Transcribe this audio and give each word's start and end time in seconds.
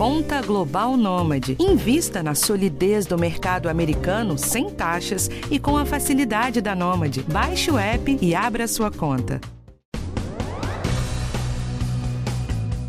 Conta 0.00 0.40
Global 0.40 0.96
Nômade. 0.96 1.58
Invista 1.60 2.22
na 2.22 2.34
solidez 2.34 3.04
do 3.04 3.18
mercado 3.18 3.68
americano 3.68 4.38
sem 4.38 4.70
taxas 4.70 5.28
e 5.50 5.58
com 5.58 5.76
a 5.76 5.84
facilidade 5.84 6.62
da 6.62 6.74
Nômade. 6.74 7.22
Baixe 7.24 7.70
o 7.70 7.76
app 7.78 8.18
e 8.18 8.34
abra 8.34 8.66
sua 8.66 8.90
conta. 8.90 9.38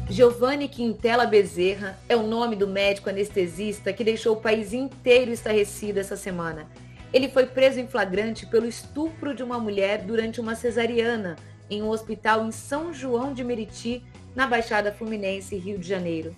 Giovanni 0.09 0.69
Quintela 0.69 1.25
Bezerra 1.25 1.99
é 2.07 2.15
o 2.15 2.25
nome 2.25 2.55
do 2.55 2.65
médico 2.65 3.09
anestesista 3.09 3.91
que 3.91 4.05
deixou 4.05 4.37
o 4.37 4.41
país 4.41 4.71
inteiro 4.71 5.31
estarrecido 5.31 5.99
essa 5.99 6.15
semana. 6.15 6.65
Ele 7.11 7.27
foi 7.27 7.45
preso 7.45 7.77
em 7.77 7.87
flagrante 7.89 8.45
pelo 8.45 8.65
estupro 8.65 9.35
de 9.35 9.43
uma 9.43 9.59
mulher 9.59 10.01
durante 10.03 10.39
uma 10.39 10.55
cesariana 10.55 11.35
em 11.69 11.81
um 11.81 11.89
hospital 11.89 12.45
em 12.45 12.53
São 12.53 12.93
João 12.93 13.33
de 13.33 13.43
Meriti, 13.43 14.01
na 14.33 14.47
Baixada 14.47 14.93
Fluminense, 14.93 15.57
Rio 15.57 15.77
de 15.77 15.89
Janeiro. 15.89 16.33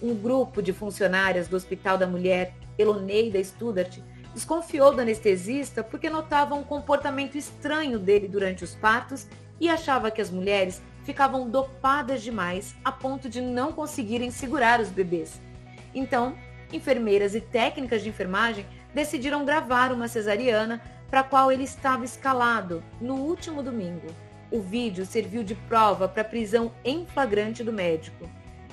Um 0.00 0.14
grupo 0.14 0.62
de 0.62 0.72
funcionárias 0.72 1.48
do 1.48 1.56
Hospital 1.56 1.98
da 1.98 2.06
Mulher, 2.06 2.54
Eloneida 2.78 3.42
Studart, 3.42 3.98
desconfiou 4.32 4.94
do 4.94 5.00
anestesista 5.00 5.82
porque 5.82 6.08
notava 6.08 6.54
um 6.54 6.62
comportamento 6.62 7.36
estranho 7.36 7.98
dele 7.98 8.28
durante 8.28 8.62
os 8.62 8.76
partos 8.76 9.26
e 9.60 9.68
achava 9.68 10.10
que 10.10 10.20
as 10.20 10.30
mulheres 10.30 10.80
ficavam 11.02 11.50
dopadas 11.50 12.22
demais 12.22 12.76
a 12.84 12.92
ponto 12.92 13.28
de 13.28 13.40
não 13.40 13.72
conseguirem 13.72 14.30
segurar 14.30 14.78
os 14.78 14.88
bebês. 14.88 15.40
Então, 15.92 16.36
enfermeiras 16.72 17.34
e 17.34 17.40
técnicas 17.40 18.02
de 18.02 18.08
enfermagem 18.08 18.64
decidiram 18.94 19.44
gravar 19.44 19.90
uma 19.90 20.06
cesariana 20.06 20.80
para 21.10 21.20
a 21.20 21.24
qual 21.24 21.50
ele 21.50 21.64
estava 21.64 22.04
escalado 22.04 22.84
no 23.00 23.14
último 23.14 23.64
domingo. 23.64 24.06
O 24.50 24.60
vídeo 24.60 25.04
serviu 25.04 25.42
de 25.42 25.54
prova 25.54 26.06
para 26.06 26.22
a 26.22 26.24
prisão 26.24 26.70
em 26.84 27.04
flagrante 27.06 27.64
do 27.64 27.72
médico. 27.72 28.28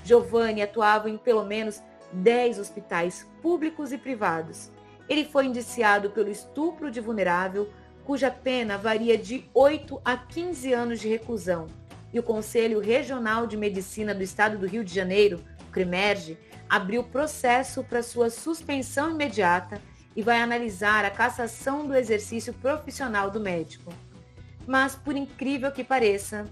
Giovanni 0.05 0.61
atuava 0.61 1.09
em 1.09 1.17
pelo 1.17 1.43
menos 1.43 1.81
10 2.13 2.59
hospitais 2.59 3.27
públicos 3.41 3.91
e 3.91 3.97
privados. 3.97 4.71
Ele 5.09 5.25
foi 5.25 5.47
indiciado 5.47 6.11
pelo 6.11 6.29
estupro 6.29 6.91
de 6.91 7.01
vulnerável, 7.01 7.69
cuja 8.05 8.29
pena 8.29 8.77
varia 8.77 9.17
de 9.17 9.49
8 9.51 9.99
a 10.05 10.15
15 10.15 10.73
anos 10.73 10.99
de 10.99 11.09
reclusão. 11.09 11.67
E 12.13 12.19
o 12.19 12.23
Conselho 12.23 12.79
Regional 12.79 13.47
de 13.47 13.57
Medicina 13.57 14.13
do 14.13 14.21
Estado 14.21 14.59
do 14.59 14.67
Rio 14.67 14.83
de 14.83 14.93
Janeiro, 14.93 15.43
o 15.67 15.71
CRIMERGE, 15.71 16.37
abriu 16.69 17.03
processo 17.03 17.83
para 17.83 18.03
sua 18.03 18.29
suspensão 18.29 19.11
imediata 19.11 19.81
e 20.15 20.21
vai 20.21 20.39
analisar 20.39 21.03
a 21.03 21.09
cassação 21.09 21.85
do 21.85 21.95
exercício 21.95 22.53
profissional 22.53 23.29
do 23.29 23.39
médico. 23.39 23.91
Mas, 24.67 24.95
por 24.95 25.15
incrível 25.15 25.71
que 25.71 25.83
pareça, 25.83 26.45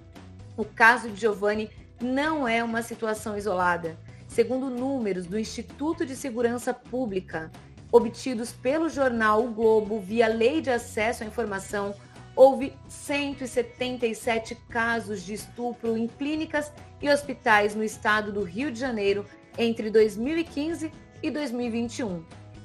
o 0.58 0.66
caso 0.66 1.10
de 1.10 1.22
Giovanni 1.22 1.70
não 2.04 2.48
é 2.48 2.64
uma 2.64 2.82
situação 2.82 3.38
isolada. 3.38 3.98
Segundo 4.28 4.70
números 4.70 5.26
do 5.26 5.40
Instituto 5.40 6.06
de 6.06 6.16
Segurança 6.16 6.74
Pública, 6.74 7.52
obtidos 7.92 8.52
pelo 8.52 8.90
jornal 8.90 9.44
O 9.46 9.52
Globo 9.52 10.00
via 10.00 10.28
Lei 10.28 10.62
de 10.62 10.70
Acesso 10.70 11.24
à 11.24 11.28
Informação, 11.28 11.96
houve 12.36 12.74
177 12.88 14.56
casos 14.70 15.24
de 15.24 15.34
estupro 15.34 15.96
em 15.96 16.08
clínicas 16.08 16.72
e 17.02 17.10
hospitais 17.10 17.76
no 17.76 17.84
estado 17.84 18.32
do 18.32 18.44
Rio 18.44 18.72
de 18.72 18.80
Janeiro 18.80 19.26
entre 19.58 19.90
2015 19.90 20.92
e 21.22 21.30
2021. 21.30 22.24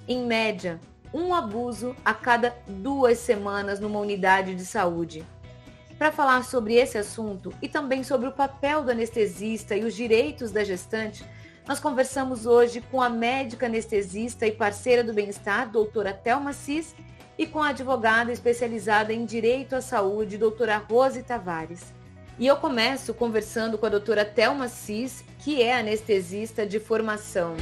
Em 0.08 0.24
média, 0.24 0.80
um 1.12 1.34
abuso 1.34 1.94
a 2.04 2.14
cada 2.14 2.56
duas 2.66 3.18
semanas 3.18 3.78
numa 3.78 4.00
unidade 4.00 4.54
de 4.54 4.64
saúde. 4.64 5.24
Para 5.98 6.12
falar 6.12 6.44
sobre 6.44 6.74
esse 6.74 6.96
assunto 6.96 7.52
e 7.60 7.68
também 7.68 8.04
sobre 8.04 8.28
o 8.28 8.32
papel 8.32 8.84
do 8.84 8.92
anestesista 8.92 9.76
e 9.76 9.82
os 9.82 9.96
direitos 9.96 10.52
da 10.52 10.62
gestante, 10.62 11.24
nós 11.66 11.80
conversamos 11.80 12.46
hoje 12.46 12.80
com 12.80 13.02
a 13.02 13.10
médica 13.10 13.66
anestesista 13.66 14.46
e 14.46 14.52
parceira 14.52 15.02
do 15.02 15.12
bem-estar, 15.12 15.68
doutora 15.68 16.12
Thelma 16.12 16.52
Cis, 16.52 16.94
e 17.36 17.46
com 17.46 17.60
a 17.60 17.70
advogada 17.70 18.32
especializada 18.32 19.12
em 19.12 19.24
direito 19.24 19.74
à 19.74 19.80
saúde, 19.80 20.38
doutora 20.38 20.78
Rose 20.78 21.22
Tavares. 21.24 21.92
E 22.38 22.46
eu 22.46 22.56
começo 22.56 23.12
conversando 23.12 23.76
com 23.76 23.86
a 23.86 23.90
doutora 23.90 24.24
Thelma 24.24 24.68
Cis, 24.68 25.24
que 25.40 25.60
é 25.60 25.76
anestesista 25.78 26.64
de 26.64 26.78
formação. 26.78 27.56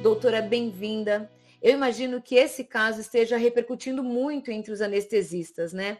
Doutora, 0.00 0.40
bem-vinda. 0.40 1.28
Eu 1.64 1.72
imagino 1.72 2.20
que 2.20 2.34
esse 2.34 2.62
caso 2.62 3.00
esteja 3.00 3.38
repercutindo 3.38 4.04
muito 4.04 4.50
entre 4.50 4.70
os 4.70 4.82
anestesistas, 4.82 5.72
né? 5.72 5.98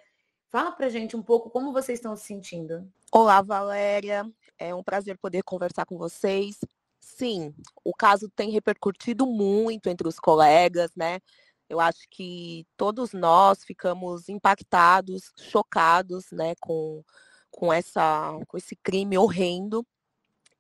Fala 0.51 0.71
pra 0.71 0.91
gente 0.91 1.17
um 1.17 1.23
pouco 1.23 1.49
como 1.49 1.73
vocês 1.73 1.99
estão 1.99 2.15
se 2.15 2.27
sentindo. 2.27 2.87
Olá, 3.11 3.41
Valéria. 3.41 4.31
É 4.59 4.75
um 4.75 4.83
prazer 4.83 5.17
poder 5.17 5.43
conversar 5.43 5.87
com 5.87 5.97
vocês. 5.97 6.59
Sim, 7.01 7.55
o 7.83 7.95
caso 7.95 8.29
tem 8.37 8.51
repercutido 8.51 9.25
muito 9.25 9.89
entre 9.89 10.07
os 10.07 10.21
colegas, 10.21 10.91
né? 10.95 11.19
Eu 11.67 11.81
acho 11.81 12.03
que 12.11 12.67
todos 12.77 13.15
nós 13.15 13.65
ficamos 13.65 14.29
impactados, 14.29 15.33
chocados, 15.39 16.31
né, 16.31 16.53
com, 16.61 17.03
com, 17.51 17.73
essa, 17.73 18.39
com 18.49 18.59
esse 18.59 18.77
crime 18.77 19.17
horrendo. 19.17 19.83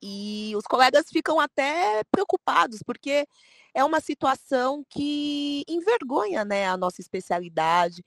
E 0.01 0.55
os 0.57 0.65
colegas 0.65 1.11
ficam 1.11 1.39
até 1.39 2.03
preocupados, 2.11 2.83
porque 2.83 3.27
é 3.75 3.85
uma 3.85 4.01
situação 4.01 4.85
que 4.89 5.65
envergonha 5.69 6.45
né, 6.45 6.67
a 6.69 6.77
nossa 6.77 7.01
especialidade. 7.01 8.05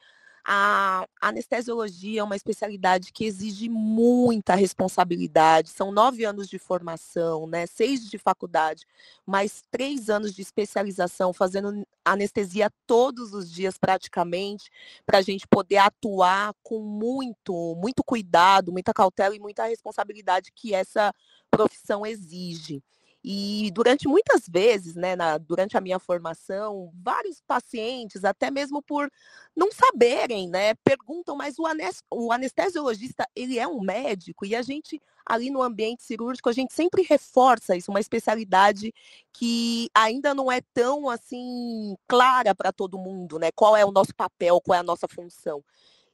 A 0.49 1.05
anestesiologia 1.19 2.21
é 2.21 2.23
uma 2.23 2.37
especialidade 2.37 3.11
que 3.11 3.25
exige 3.25 3.67
muita 3.67 4.55
responsabilidade. 4.55 5.69
São 5.69 5.91
nove 5.91 6.23
anos 6.23 6.47
de 6.47 6.57
formação, 6.57 7.45
né? 7.45 7.67
seis 7.67 8.09
de 8.09 8.17
faculdade, 8.17 8.85
mais 9.25 9.61
três 9.69 10.09
anos 10.09 10.33
de 10.33 10.41
especialização, 10.41 11.33
fazendo 11.33 11.85
anestesia 12.05 12.71
todos 12.85 13.33
os 13.33 13.51
dias 13.51 13.77
praticamente, 13.77 14.71
para 15.05 15.17
a 15.17 15.21
gente 15.21 15.45
poder 15.45 15.79
atuar 15.79 16.53
com 16.63 16.79
muito, 16.79 17.75
muito 17.75 18.01
cuidado, 18.01 18.71
muita 18.71 18.93
cautela 18.93 19.35
e 19.35 19.39
muita 19.39 19.65
responsabilidade 19.65 20.53
que 20.55 20.73
essa 20.73 21.13
profissão 21.51 22.05
exige. 22.05 22.81
E 23.29 23.69
durante 23.71 24.07
muitas 24.07 24.47
vezes, 24.47 24.95
né, 24.95 25.13
na, 25.13 25.37
durante 25.37 25.75
a 25.75 25.81
minha 25.81 25.99
formação, 25.99 26.89
vários 26.93 27.41
pacientes, 27.41 28.23
até 28.23 28.49
mesmo 28.49 28.81
por 28.81 29.11
não 29.53 29.69
saberem, 29.69 30.47
né, 30.47 30.75
perguntam, 30.75 31.35
mas 31.35 31.59
o, 31.59 31.63
o 32.09 32.31
anestesiologista, 32.31 33.27
ele 33.35 33.59
é 33.59 33.67
um 33.67 33.81
médico? 33.81 34.45
E 34.45 34.55
a 34.55 34.61
gente, 34.61 35.01
ali 35.25 35.49
no 35.49 35.61
ambiente 35.61 36.03
cirúrgico, 36.03 36.47
a 36.47 36.53
gente 36.53 36.73
sempre 36.73 37.03
reforça 37.03 37.75
isso, 37.75 37.91
uma 37.91 37.99
especialidade 37.99 38.93
que 39.33 39.89
ainda 39.93 40.33
não 40.33 40.49
é 40.49 40.61
tão, 40.73 41.09
assim, 41.09 41.97
clara 42.07 42.55
para 42.55 42.71
todo 42.71 42.97
mundo, 42.97 43.37
né, 43.37 43.51
qual 43.53 43.75
é 43.75 43.83
o 43.83 43.91
nosso 43.91 44.15
papel, 44.15 44.61
qual 44.61 44.77
é 44.77 44.79
a 44.79 44.83
nossa 44.83 45.05
função. 45.05 45.61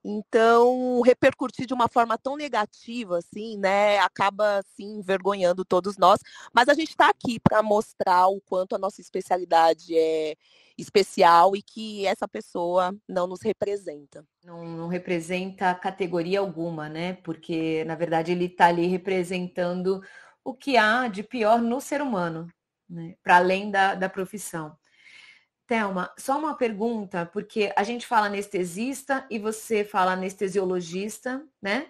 Então, 0.03 0.99
repercutir 1.01 1.65
de 1.65 1.73
uma 1.73 1.87
forma 1.87 2.17
tão 2.17 2.35
negativa, 2.35 3.19
assim, 3.19 3.57
né, 3.57 3.99
acaba, 3.99 4.57
assim, 4.57 4.97
envergonhando 4.97 5.63
todos 5.63 5.97
nós. 5.97 6.19
Mas 6.53 6.67
a 6.67 6.73
gente 6.73 6.89
está 6.89 7.09
aqui 7.09 7.39
para 7.39 7.63
mostrar 7.63 8.27
o 8.27 8.41
quanto 8.41 8.75
a 8.75 8.77
nossa 8.77 8.99
especialidade 8.99 9.97
é 9.97 10.35
especial 10.77 11.55
e 11.55 11.61
que 11.61 12.05
essa 12.05 12.27
pessoa 12.27 12.93
não 13.07 13.27
nos 13.27 13.41
representa. 13.41 14.25
Não, 14.43 14.65
não 14.65 14.87
representa 14.87 15.73
categoria 15.75 16.39
alguma, 16.39 16.89
né? 16.89 17.13
Porque, 17.23 17.83
na 17.85 17.95
verdade, 17.95 18.31
ele 18.31 18.45
está 18.45 18.67
ali 18.67 18.87
representando 18.87 20.01
o 20.43 20.53
que 20.53 20.75
há 20.75 21.07
de 21.07 21.23
pior 21.23 21.61
no 21.61 21.79
ser 21.79 22.01
humano, 22.01 22.47
né? 22.89 23.15
para 23.23 23.37
além 23.37 23.71
da, 23.71 23.95
da 23.95 24.09
profissão. 24.09 24.75
Thelma, 25.73 26.13
só 26.19 26.37
uma 26.37 26.53
pergunta, 26.53 27.25
porque 27.25 27.73
a 27.75 27.81
gente 27.81 28.05
fala 28.05 28.27
anestesista 28.27 29.25
e 29.27 29.39
você 29.39 29.83
fala 29.83 30.11
anestesiologista, 30.11 31.43
né? 31.59 31.87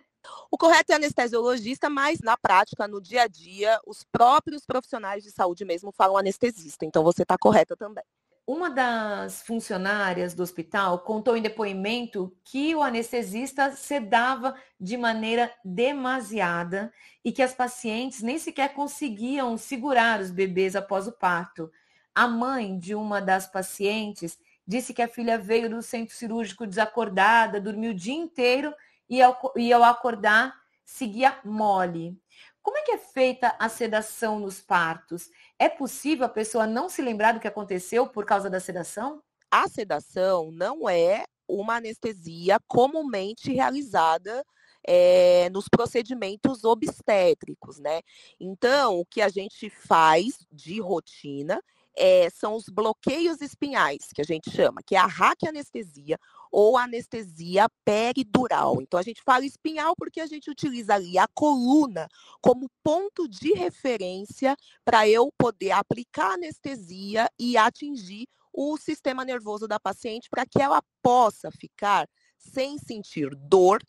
O 0.50 0.58
correto 0.58 0.94
é 0.94 0.96
anestesiologista, 0.96 1.90
mas 1.90 2.22
na 2.22 2.38
prática, 2.38 2.88
no 2.88 3.02
dia 3.02 3.24
a 3.24 3.28
dia, 3.28 3.78
os 3.86 4.06
próprios 4.10 4.66
profissionais 4.66 5.22
de 5.22 5.32
saúde 5.32 5.66
mesmo 5.66 5.92
falam 5.92 6.16
anestesista. 6.16 6.86
Então 6.86 7.04
você 7.04 7.24
está 7.24 7.38
correta 7.38 7.76
também. 7.76 8.06
Uma 8.48 8.70
das 8.70 9.42
funcionárias 9.42 10.34
do 10.34 10.44
hospital 10.44 11.00
contou 11.00 11.36
em 11.36 11.42
depoimento 11.42 12.34
que 12.42 12.74
o 12.74 12.82
anestesista 12.82 13.72
sedava 13.72 14.56
de 14.80 14.96
maneira 14.96 15.54
demasiada 15.64 16.90
e 17.24 17.34
que 17.34 17.42
as 17.42 17.54
pacientes 17.54 18.22
nem 18.22 18.40
sequer 18.40 18.74
conseguiam 18.74 19.58
segurar 19.58 20.22
os 20.22 20.32
bebês 20.32 20.74
após 20.74 21.06
o 21.06 21.12
parto. 21.12 21.70
A 22.16 22.28
mãe 22.28 22.78
de 22.78 22.94
uma 22.94 23.22
das 23.22 23.48
pacientes 23.48 24.38
disse 24.68 24.94
que 24.94 25.02
a 25.02 25.08
filha 25.08 25.38
veio 25.38 25.70
do 25.70 25.82
centro 25.82 26.16
cirúrgico 26.16 26.68
desacordada, 26.68 27.60
dormiu 27.60 27.92
o 27.92 27.96
dia 27.96 28.14
inteiro 28.14 28.74
e 29.10 29.22
ao, 29.22 29.54
e 29.56 29.74
ao 29.74 29.84
acordar 29.84 30.56
seguia 30.86 31.40
mole. 31.44 32.18
Como 32.62 32.78
é 32.78 32.82
que 32.82 32.92
é 32.92 32.98
feita 32.98 33.56
a 33.60 33.68
sedação 33.68 34.40
nos 34.40 34.62
partos? 34.62 35.30
É 35.60 35.68
possível 35.68 36.26
a 36.26 36.30
pessoa 36.30 36.66
não 36.66 36.88
se 36.88 37.02
lembrar 37.02 37.34
do 37.34 37.40
que 37.40 37.48
aconteceu 37.48 38.08
por 38.08 38.26
causa 38.26 38.50
da 38.50 38.60
sedação? 38.60 39.22
A 39.52 39.68
sedação 39.68 40.50
não 40.52 40.88
é 40.88 41.26
uma 41.48 41.76
anestesia 41.76 42.58
comumente 42.68 43.52
realizada 43.52 44.44
é, 44.86 45.50
nos 45.50 45.68
procedimentos 45.68 46.64
obstétricos, 46.64 47.80
né? 47.80 48.02
Então, 48.40 49.00
o 49.00 49.06
que 49.06 49.22
a 49.22 49.30
gente 49.30 49.70
faz 49.70 50.46
de 50.52 50.80
rotina 50.80 51.62
é, 51.96 52.30
são 52.30 52.56
os 52.56 52.66
bloqueios 52.70 53.42
espinhais, 53.42 54.10
que 54.14 54.22
a 54.22 54.26
gente 54.26 54.50
chama, 54.50 54.82
que 54.86 54.96
é 54.96 55.00
a 55.00 55.06
raquianestesia 55.06 56.18
ou 56.52 56.78
anestesia 56.78 57.68
peridural. 57.84 58.82
Então, 58.82 59.00
a 59.00 59.04
gente 59.04 59.22
fala 59.24 59.46
espinhal 59.46 59.96
porque 59.96 60.22
a 60.22 60.26
gente 60.26 60.50
utiliza 60.50 60.96
ali 60.96 61.18
a 61.18 61.28
coluna 61.34 62.08
como 62.42 62.70
ponto 62.84 63.28
de 63.28 63.54
referência 63.54 64.56
para 64.84 65.08
eu 65.08 65.32
poder 65.38 65.72
aplicar 65.72 66.34
anestesia 66.34 67.30
e 67.40 67.58
atingir 67.58 68.28
o 68.54 68.78
sistema 68.78 69.26
nervoso 69.26 69.68
da 69.68 69.80
paciente 69.80 70.30
para 70.30 70.46
que 70.46 70.62
ela 70.62 70.82
possa 71.02 71.50
ficar 71.52 72.08
sem 72.38 72.78
sentir 72.78 73.36
dor 73.36 73.82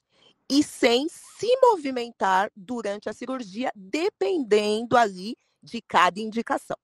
e 0.50 0.62
sem 0.62 1.06
se 1.08 1.48
movimentar 1.60 2.50
durante 2.54 3.08
a 3.08 3.12
cirurgia, 3.12 3.70
dependendo 3.74 4.96
ali 4.96 5.36
de 5.62 5.80
cada 5.82 6.20
indicação. 6.20 6.76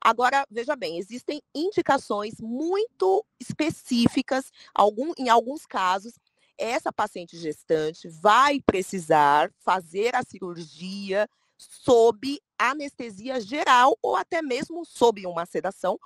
Agora, 0.00 0.44
veja 0.50 0.76
bem, 0.76 0.98
existem 0.98 1.42
indicações 1.54 2.40
muito 2.40 3.24
específicas, 3.40 4.50
algum, 4.74 5.12
em 5.18 5.28
alguns 5.28 5.66
casos, 5.66 6.14
essa 6.58 6.92
paciente 6.92 7.38
gestante 7.38 8.08
vai 8.08 8.60
precisar 8.60 9.50
fazer 9.58 10.14
a 10.16 10.22
cirurgia 10.22 11.28
sob 11.56 12.40
anestesia 12.58 13.40
geral 13.40 13.96
ou 14.02 14.16
até 14.16 14.42
mesmo 14.42 14.84
sob 14.84 15.24
uma 15.26 15.46
sedação, 15.46 15.98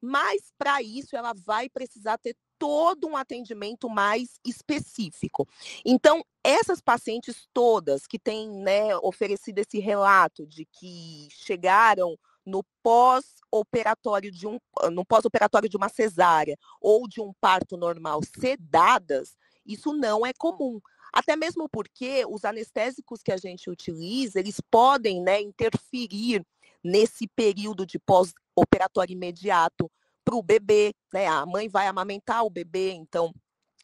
mas 0.00 0.52
para 0.58 0.82
isso 0.82 1.16
ela 1.16 1.32
vai 1.32 1.68
precisar 1.68 2.18
ter 2.18 2.36
todo 2.58 3.06
um 3.06 3.16
atendimento 3.16 3.88
mais 3.88 4.38
específico. 4.44 5.48
Então, 5.84 6.22
essas 6.44 6.80
pacientes 6.80 7.48
todas 7.54 8.06
que 8.06 8.18
têm 8.18 8.50
né, 8.50 8.94
oferecido 8.98 9.58
esse 9.58 9.78
relato 9.78 10.46
de 10.46 10.66
que 10.66 11.28
chegaram 11.30 12.18
no 12.50 12.64
pós-operatório 12.82 14.30
de 14.30 14.46
um 14.46 14.58
no 14.90 15.04
pós-operatório 15.04 15.68
de 15.68 15.76
uma 15.76 15.88
cesárea 15.88 16.58
ou 16.80 17.08
de 17.08 17.20
um 17.20 17.32
parto 17.40 17.76
normal 17.76 18.20
sedadas, 18.38 19.36
isso 19.64 19.92
não 19.92 20.26
é 20.26 20.32
comum. 20.32 20.80
Até 21.12 21.36
mesmo 21.36 21.68
porque 21.68 22.24
os 22.28 22.44
anestésicos 22.44 23.22
que 23.22 23.32
a 23.32 23.36
gente 23.36 23.68
utiliza, 23.68 24.38
eles 24.38 24.60
podem 24.70 25.22
né, 25.22 25.40
interferir 25.40 26.44
nesse 26.82 27.26
período 27.28 27.84
de 27.84 27.98
pós-operatório 27.98 29.12
imediato 29.12 29.90
para 30.24 30.36
o 30.36 30.42
bebê, 30.42 30.94
né? 31.12 31.26
A 31.26 31.44
mãe 31.44 31.68
vai 31.68 31.86
amamentar 31.86 32.44
o 32.44 32.50
bebê, 32.50 32.92
então 32.92 33.32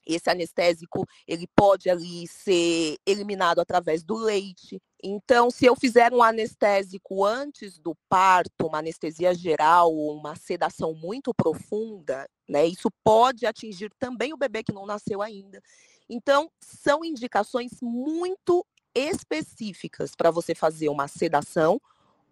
esse 0.07 0.31
anestésico 0.31 1.05
ele 1.27 1.47
pode 1.55 1.91
ali 1.91 2.27
ser 2.29 2.97
eliminado 3.05 3.59
através 3.59 4.05
do 4.05 4.15
leite. 4.15 4.81
Então, 5.03 5.51
se 5.51 5.67
eu 5.67 5.77
fizer 5.77 6.13
um 6.13 6.23
anestésico 6.23 7.25
antes 7.25 7.79
do 7.79 7.95
parto, 8.09 8.67
uma 8.67 8.79
anestesia 8.79 9.35
geral, 9.35 9.95
uma 9.95 10.35
sedação 10.37 10.95
muito 10.95 11.35
profunda, 11.35 12.29
né, 12.49 12.67
isso 12.67 12.89
pode 13.05 13.45
atingir 13.47 13.91
também 13.99 14.33
o 14.33 14.39
bebê 14.39 14.63
que 14.63 14.73
não 14.73 14.87
nasceu 14.87 15.21
ainda. 15.21 15.63
Então, 16.09 16.51
são 16.61 17.05
indicações 17.05 17.73
muito 17.83 18.65
específicas 18.95 20.15
para 20.17 20.31
você 20.31 20.55
fazer 20.55 20.89
uma 20.89 21.07
sedação 21.09 21.81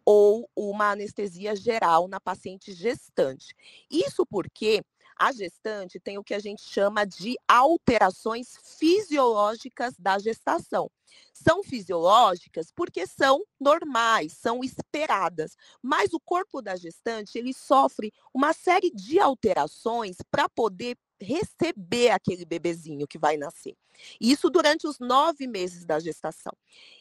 ou 0.04 0.48
uma 0.56 0.90
anestesia 0.90 1.54
geral 1.56 2.08
na 2.08 2.20
paciente 2.20 2.72
gestante. 2.72 3.54
Isso 3.90 4.24
porque 4.26 4.82
a 5.16 5.32
gestante 5.32 6.00
tem 6.00 6.18
o 6.18 6.24
que 6.24 6.34
a 6.34 6.38
gente 6.38 6.62
chama 6.62 7.04
de 7.04 7.36
alterações 7.48 8.56
fisiológicas 8.78 9.94
da 9.98 10.18
gestação. 10.18 10.90
São 11.32 11.62
fisiológicas 11.62 12.72
porque 12.74 13.06
são 13.06 13.42
normais, 13.60 14.32
são 14.32 14.62
esperadas, 14.62 15.56
mas 15.82 16.12
o 16.12 16.20
corpo 16.20 16.60
da 16.60 16.76
gestante 16.76 17.38
ele 17.38 17.52
sofre 17.52 18.12
uma 18.32 18.52
série 18.52 18.90
de 18.90 19.18
alterações 19.20 20.16
para 20.30 20.48
poder 20.48 20.96
receber 21.20 22.10
aquele 22.10 22.44
bebezinho 22.44 23.06
que 23.06 23.18
vai 23.18 23.36
nascer. 23.36 23.76
Isso 24.20 24.50
durante 24.50 24.86
os 24.86 24.98
nove 24.98 25.46
meses 25.46 25.84
da 25.84 25.98
gestação. 26.00 26.52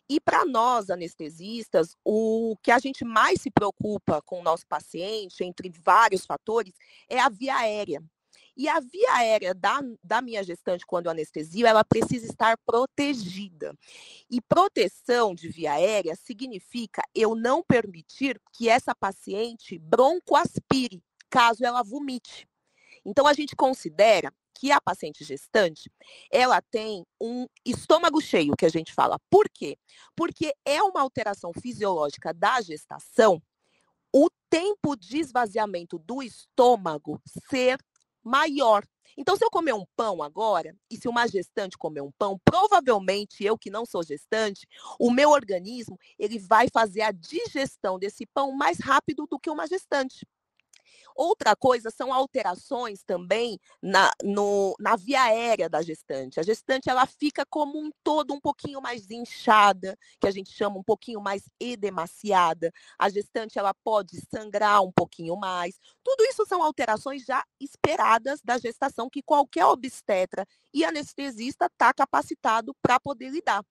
E 0.09 0.19
para 0.19 0.45
nós, 0.45 0.89
anestesistas, 0.89 1.95
o 2.03 2.55
que 2.61 2.71
a 2.71 2.79
gente 2.79 3.03
mais 3.03 3.41
se 3.41 3.49
preocupa 3.49 4.21
com 4.21 4.39
o 4.39 4.43
nosso 4.43 4.67
paciente, 4.67 5.43
entre 5.43 5.69
vários 5.69 6.25
fatores, 6.25 6.73
é 7.09 7.19
a 7.19 7.29
via 7.29 7.55
aérea. 7.55 8.03
E 8.55 8.69
a 8.69 8.79
via 8.79 9.13
aérea 9.13 9.53
da, 9.53 9.81
da 10.03 10.21
minha 10.21 10.43
gestante, 10.43 10.85
quando 10.85 11.09
anestesio, 11.09 11.65
ela 11.65 11.83
precisa 11.83 12.27
estar 12.27 12.55
protegida. 12.63 13.75
E 14.29 14.39
proteção 14.39 15.33
de 15.33 15.49
via 15.49 15.73
aérea 15.73 16.15
significa 16.15 17.01
eu 17.15 17.33
não 17.33 17.63
permitir 17.63 18.39
que 18.51 18.69
essa 18.69 18.93
paciente 18.93 19.79
broncoaspire, 19.79 21.01
caso 21.31 21.65
ela 21.65 21.81
vomite. 21.81 22.47
Então, 23.05 23.27
a 23.27 23.33
gente 23.33 23.55
considera 23.55 24.33
que 24.53 24.71
a 24.71 24.79
paciente 24.79 25.23
gestante, 25.23 25.91
ela 26.31 26.61
tem 26.61 27.03
um 27.19 27.47
estômago 27.65 28.21
cheio, 28.21 28.55
que 28.57 28.65
a 28.65 28.69
gente 28.69 28.93
fala. 28.93 29.19
Por 29.29 29.49
quê? 29.49 29.77
Porque 30.15 30.53
é 30.65 30.81
uma 30.81 31.01
alteração 31.01 31.51
fisiológica 31.53 32.33
da 32.33 32.61
gestação 32.61 33.41
o 34.13 34.29
tempo 34.49 34.95
de 34.95 35.17
esvaziamento 35.17 35.97
do 35.97 36.21
estômago 36.21 37.19
ser 37.49 37.79
maior. 38.23 38.85
Então, 39.17 39.35
se 39.35 39.43
eu 39.43 39.49
comer 39.49 39.73
um 39.73 39.85
pão 39.95 40.23
agora, 40.23 40.75
e 40.89 40.97
se 40.97 41.07
uma 41.07 41.27
gestante 41.27 41.77
comer 41.77 42.01
um 42.01 42.11
pão, 42.11 42.39
provavelmente 42.43 43.43
eu 43.43 43.57
que 43.57 43.69
não 43.69 43.85
sou 43.85 44.03
gestante, 44.03 44.67
o 44.99 45.11
meu 45.11 45.29
organismo 45.29 45.99
ele 46.17 46.39
vai 46.39 46.67
fazer 46.71 47.01
a 47.01 47.11
digestão 47.11 47.99
desse 47.99 48.25
pão 48.25 48.51
mais 48.51 48.79
rápido 48.79 49.27
do 49.29 49.39
que 49.39 49.49
uma 49.49 49.67
gestante. 49.67 50.25
Outra 51.15 51.55
coisa 51.55 51.89
são 51.89 52.13
alterações 52.13 53.03
também 53.03 53.59
na, 53.81 54.11
no, 54.23 54.75
na 54.79 54.95
via 54.95 55.23
aérea 55.23 55.69
da 55.69 55.81
gestante. 55.81 56.39
A 56.39 56.43
gestante 56.43 56.89
ela 56.89 57.05
fica 57.05 57.45
como 57.45 57.79
um 57.79 57.91
todo 58.03 58.33
um 58.33 58.39
pouquinho 58.39 58.81
mais 58.81 59.09
inchada, 59.09 59.97
que 60.19 60.27
a 60.27 60.31
gente 60.31 60.51
chama 60.51 60.77
um 60.77 60.83
pouquinho 60.83 61.21
mais 61.21 61.43
edemaciada. 61.59 62.71
A 62.97 63.09
gestante 63.09 63.59
ela 63.59 63.73
pode 63.73 64.19
sangrar 64.29 64.81
um 64.83 64.91
pouquinho 64.91 65.35
mais. 65.35 65.79
Tudo 66.03 66.23
isso 66.25 66.45
são 66.45 66.61
alterações 66.63 67.23
já 67.23 67.43
esperadas 67.59 68.41
da 68.43 68.57
gestação 68.57 69.09
que 69.09 69.21
qualquer 69.21 69.65
obstetra 69.65 70.45
e 70.73 70.83
anestesista 70.83 71.65
está 71.65 71.93
capacitado 71.93 72.75
para 72.81 72.99
poder 72.99 73.29
lidar. 73.29 73.63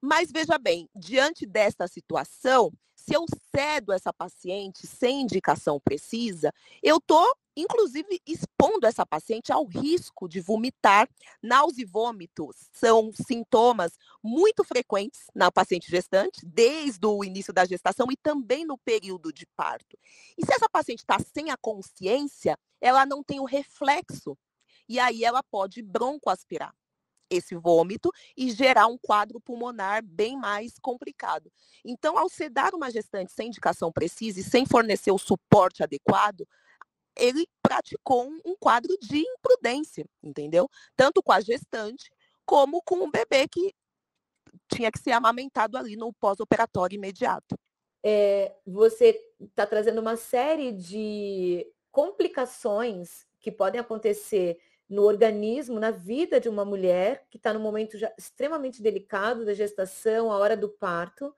Mas 0.00 0.30
veja 0.30 0.58
bem, 0.58 0.88
diante 0.94 1.46
desta 1.46 1.88
situação, 1.88 2.72
se 3.06 3.14
eu 3.14 3.24
cedo 3.54 3.92
essa 3.92 4.12
paciente 4.12 4.84
sem 4.84 5.20
indicação 5.20 5.78
precisa, 5.78 6.52
eu 6.82 6.96
estou, 6.96 7.24
inclusive, 7.56 8.20
expondo 8.26 8.84
essa 8.84 9.06
paciente 9.06 9.52
ao 9.52 9.64
risco 9.64 10.28
de 10.28 10.40
vomitar. 10.40 11.08
Náusea 11.40 11.82
e 11.82 11.86
vômitos 11.86 12.68
são 12.72 13.12
sintomas 13.12 13.96
muito 14.20 14.64
frequentes 14.64 15.20
na 15.32 15.52
paciente 15.52 15.88
gestante, 15.88 16.44
desde 16.44 17.06
o 17.06 17.22
início 17.22 17.52
da 17.52 17.64
gestação 17.64 18.08
e 18.10 18.16
também 18.16 18.64
no 18.64 18.76
período 18.76 19.32
de 19.32 19.46
parto. 19.56 19.96
E 20.36 20.44
se 20.44 20.52
essa 20.52 20.68
paciente 20.68 21.00
está 21.00 21.18
sem 21.32 21.52
a 21.52 21.56
consciência, 21.56 22.58
ela 22.80 23.06
não 23.06 23.22
tem 23.22 23.38
o 23.38 23.44
reflexo. 23.44 24.36
E 24.88 24.98
aí 24.98 25.24
ela 25.24 25.44
pode 25.44 25.80
broncoaspirar 25.80 26.74
esse 27.30 27.54
vômito 27.54 28.10
e 28.36 28.50
gerar 28.50 28.86
um 28.86 28.98
quadro 28.98 29.40
pulmonar 29.40 30.04
bem 30.04 30.36
mais 30.36 30.78
complicado. 30.78 31.50
Então, 31.84 32.18
ao 32.18 32.28
sedar 32.28 32.74
uma 32.74 32.90
gestante 32.90 33.32
sem 33.32 33.48
indicação 33.48 33.92
precisa 33.92 34.40
e 34.40 34.44
sem 34.44 34.66
fornecer 34.66 35.10
o 35.10 35.18
suporte 35.18 35.82
adequado, 35.82 36.46
ele 37.16 37.46
praticou 37.62 38.28
um, 38.44 38.54
quadro 38.58 38.96
de 39.00 39.18
imprudência, 39.18 40.04
entendeu? 40.22 40.68
Tanto 40.94 41.22
com 41.22 41.32
a 41.32 41.40
gestante 41.40 42.10
como 42.44 42.82
com 42.82 43.02
o 43.02 43.10
bebê 43.10 43.48
que 43.48 43.74
tinha 44.68 44.90
que 44.90 44.98
ser 44.98 45.12
amamentado 45.12 45.76
ali 45.76 45.96
no 45.96 46.12
pós-operatório 46.12 46.96
imediato. 46.96 47.58
É, 48.04 48.54
você 48.64 49.18
está 49.40 49.66
trazendo 49.66 50.00
uma 50.00 50.16
série 50.16 50.72
de 50.72 51.66
complicações 51.90 53.26
que 53.40 53.50
podem 53.50 53.80
acontecer 53.80 54.60
no 54.88 55.02
organismo, 55.02 55.80
na 55.80 55.90
vida 55.90 56.38
de 56.38 56.48
uma 56.48 56.64
mulher 56.64 57.26
que 57.30 57.36
está 57.36 57.52
no 57.52 57.60
momento 57.60 57.96
extremamente 58.16 58.82
delicado 58.82 59.44
da 59.44 59.52
gestação, 59.52 60.30
a 60.30 60.38
hora 60.38 60.56
do 60.56 60.68
parto, 60.68 61.34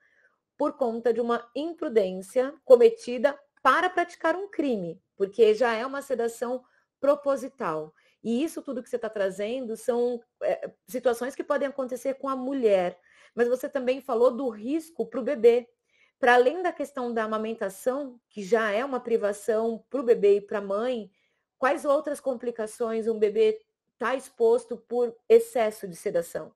por 0.57 0.73
conta 0.73 1.13
de 1.13 1.21
uma 1.21 1.49
imprudência 1.55 2.53
cometida 2.63 3.37
para 3.61 3.89
praticar 3.89 4.35
um 4.35 4.49
crime, 4.49 5.01
porque 5.15 5.53
já 5.53 5.73
é 5.73 5.85
uma 5.85 6.01
sedação 6.01 6.63
proposital. 6.99 7.93
E 8.23 8.43
isso 8.43 8.61
tudo 8.61 8.83
que 8.83 8.89
você 8.89 8.97
está 8.97 9.09
trazendo 9.09 9.75
são 9.77 10.21
é, 10.43 10.69
situações 10.87 11.35
que 11.35 11.43
podem 11.43 11.67
acontecer 11.67 12.15
com 12.15 12.27
a 12.27 12.35
mulher, 12.35 12.99
mas 13.33 13.47
você 13.47 13.69
também 13.69 14.01
falou 14.01 14.31
do 14.31 14.49
risco 14.49 15.05
para 15.05 15.19
o 15.19 15.23
bebê. 15.23 15.67
Para 16.19 16.33
além 16.33 16.61
da 16.61 16.73
questão 16.73 17.13
da 17.13 17.23
amamentação, 17.23 18.19
que 18.29 18.43
já 18.43 18.71
é 18.71 18.83
uma 18.83 18.99
privação 18.99 19.83
para 19.89 20.01
o 20.01 20.03
bebê 20.03 20.37
e 20.37 20.41
para 20.41 20.57
a 20.57 20.61
mãe, 20.61 21.09
Quais 21.59 21.83
outras 21.83 22.21
complicações 22.21 23.05
um 23.05 23.19
bebê 23.19 23.61
está 23.93 24.15
exposto 24.15 24.77
por 24.77 25.13
excesso 25.27 25.87
de 25.87 25.95
sedação? 25.95 26.53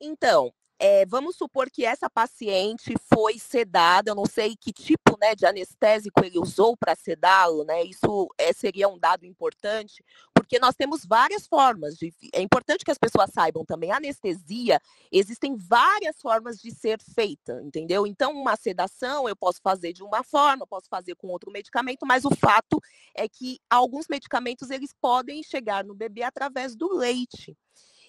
Então, 0.00 0.52
é, 0.78 1.06
vamos 1.06 1.36
supor 1.36 1.70
que 1.70 1.84
essa 1.84 2.10
paciente 2.10 2.94
foi 3.12 3.38
sedada, 3.38 4.10
eu 4.10 4.14
não 4.14 4.26
sei 4.26 4.56
que 4.56 4.72
tipo 4.72 5.16
né, 5.20 5.34
de 5.34 5.46
anestésico 5.46 6.24
ele 6.24 6.38
usou 6.38 6.76
para 6.76 6.94
sedá-lo, 6.94 7.64
né? 7.64 7.84
Isso 7.84 8.28
é, 8.38 8.52
seria 8.52 8.88
um 8.88 8.98
dado 8.98 9.24
importante, 9.24 10.02
porque 10.44 10.58
nós 10.58 10.74
temos 10.76 11.04
várias 11.06 11.46
formas 11.46 11.96
de. 11.96 12.12
É 12.32 12.40
importante 12.42 12.84
que 12.84 12.90
as 12.90 12.98
pessoas 12.98 13.30
saibam 13.32 13.64
também. 13.64 13.90
Anestesia, 13.90 14.78
existem 15.10 15.56
várias 15.56 16.20
formas 16.20 16.58
de 16.58 16.70
ser 16.70 17.00
feita, 17.00 17.60
entendeu? 17.64 18.06
Então, 18.06 18.32
uma 18.32 18.54
sedação 18.54 19.26
eu 19.26 19.34
posso 19.34 19.60
fazer 19.62 19.94
de 19.94 20.02
uma 20.02 20.22
forma, 20.22 20.66
posso 20.66 20.86
fazer 20.88 21.14
com 21.16 21.28
outro 21.28 21.50
medicamento, 21.50 22.06
mas 22.06 22.26
o 22.26 22.30
fato 22.30 22.78
é 23.16 23.26
que 23.26 23.58
alguns 23.70 24.06
medicamentos 24.06 24.70
eles 24.70 24.90
podem 25.00 25.42
chegar 25.42 25.82
no 25.82 25.94
bebê 25.94 26.22
através 26.22 26.76
do 26.76 26.94
leite. 26.94 27.56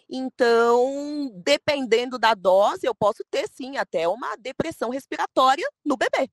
Então, 0.10 1.32
dependendo 1.36 2.20
da 2.20 2.34
dose, 2.36 2.86
eu 2.86 2.94
posso 2.94 3.24
ter 3.32 3.48
sim 3.50 3.78
até 3.78 4.08
uma 4.08 4.36
depressão 4.36 4.90
respiratória 4.90 5.68
no 5.84 5.96
bebê. 5.96 6.30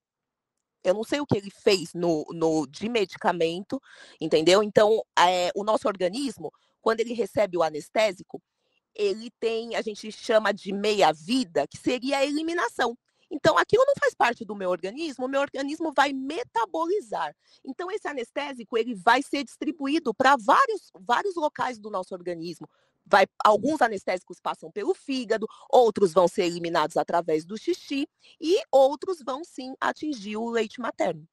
Eu 0.85 0.95
não 0.95 1.05
sei 1.05 1.21
o 1.21 1.27
que 1.27 1.37
ele 1.37 1.51
fez 1.51 1.95
no, 1.95 2.25
no 2.33 2.67
de 2.67 2.89
medicamento, 2.89 3.81
entendeu? 4.21 4.63
Então, 4.63 5.03
é, 5.19 5.51
o 5.55 5.63
nosso 5.65 5.87
organismo, 5.87 6.53
quando 6.81 7.01
ele 7.01 7.15
recebe 7.15 7.57
o 7.57 7.63
anestésico, 7.63 8.43
ele 8.95 9.31
tem, 9.41 9.75
a 9.77 9.83
gente 9.83 10.11
chama 10.13 10.53
de 10.53 10.73
meia-vida, 10.73 11.67
que 11.67 11.79
seria 11.79 12.19
a 12.19 12.25
eliminação. 12.25 12.97
Então, 13.31 13.57
aquilo 13.57 13.83
não 13.87 13.95
faz 13.99 14.15
parte 14.15 14.45
do 14.45 14.55
meu 14.55 14.69
organismo, 14.69 15.25
o 15.25 15.29
meu 15.29 15.41
organismo 15.41 15.91
vai 15.97 16.13
metabolizar. 16.13 17.35
Então, 17.65 17.91
esse 17.91 18.07
anestésico, 18.07 18.77
ele 18.77 18.95
vai 18.95 19.23
ser 19.23 19.43
distribuído 19.43 20.13
para 20.13 20.37
vários, 20.37 20.91
vários 21.01 21.35
locais 21.35 21.79
do 21.79 21.91
nosso 21.91 22.15
organismo, 22.15 22.69
vai, 23.05 23.27
alguns 23.45 23.81
anestésicos 23.81 24.41
passam 24.41 24.71
pelo 24.71 24.95
fígado, 24.95 25.47
outros 25.71 26.13
vão 26.13 26.29
ser 26.29 26.45
eliminados 26.45 26.97
através 26.97 27.45
do 27.45 27.57
xixi 27.57 28.07
e 28.41 28.63
outros 28.71 29.19
vão 29.25 29.45
sim 29.45 29.75
atingir 29.81 30.37
o 30.37 30.51
leite 30.51 30.81
materno. 30.81 31.27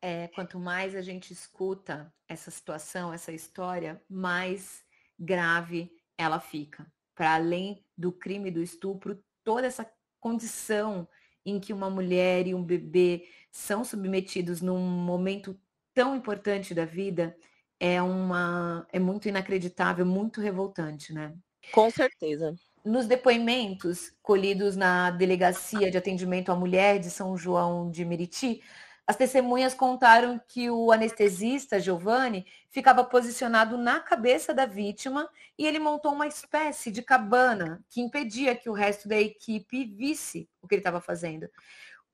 É, 0.00 0.28
quanto 0.28 0.58
mais 0.58 0.96
a 0.96 1.00
gente 1.00 1.32
escuta 1.32 2.12
essa 2.28 2.50
situação, 2.50 3.12
essa 3.12 3.30
história, 3.30 4.02
mais 4.08 4.84
grave 5.18 5.92
ela 6.18 6.40
fica. 6.40 6.90
Para 7.14 7.34
além 7.34 7.84
do 7.96 8.10
crime 8.10 8.50
do 8.50 8.62
estupro, 8.62 9.22
toda 9.44 9.66
essa 9.66 9.88
condição 10.18 11.08
em 11.44 11.60
que 11.60 11.72
uma 11.72 11.90
mulher 11.90 12.46
e 12.46 12.54
um 12.54 12.62
bebê 12.62 13.28
são 13.50 13.84
submetidos 13.84 14.60
num 14.60 14.78
momento 14.78 15.58
tão 15.94 16.16
importante 16.16 16.74
da 16.74 16.84
vida, 16.84 17.36
é 17.82 18.00
uma 18.00 18.86
é 18.92 19.00
muito 19.00 19.28
inacreditável, 19.28 20.06
muito 20.06 20.40
revoltante, 20.40 21.12
né? 21.12 21.34
Com 21.72 21.90
certeza. 21.90 22.54
Nos 22.84 23.06
depoimentos 23.06 24.12
colhidos 24.22 24.76
na 24.76 25.10
Delegacia 25.10 25.90
de 25.90 25.98
Atendimento 25.98 26.52
à 26.52 26.54
Mulher 26.54 27.00
de 27.00 27.10
São 27.10 27.36
João 27.36 27.90
de 27.90 28.04
Meriti, 28.04 28.62
as 29.04 29.16
testemunhas 29.16 29.74
contaram 29.74 30.40
que 30.46 30.70
o 30.70 30.92
anestesista 30.92 31.80
Giovanni 31.80 32.46
ficava 32.70 33.02
posicionado 33.02 33.76
na 33.76 33.98
cabeça 33.98 34.54
da 34.54 34.64
vítima 34.64 35.28
e 35.58 35.66
ele 35.66 35.80
montou 35.80 36.12
uma 36.12 36.28
espécie 36.28 36.88
de 36.92 37.02
cabana 37.02 37.84
que 37.90 38.00
impedia 38.00 38.54
que 38.54 38.70
o 38.70 38.72
resto 38.72 39.08
da 39.08 39.16
equipe 39.16 39.84
visse 39.84 40.48
o 40.62 40.68
que 40.68 40.76
ele 40.76 40.80
estava 40.80 41.00
fazendo. 41.00 41.48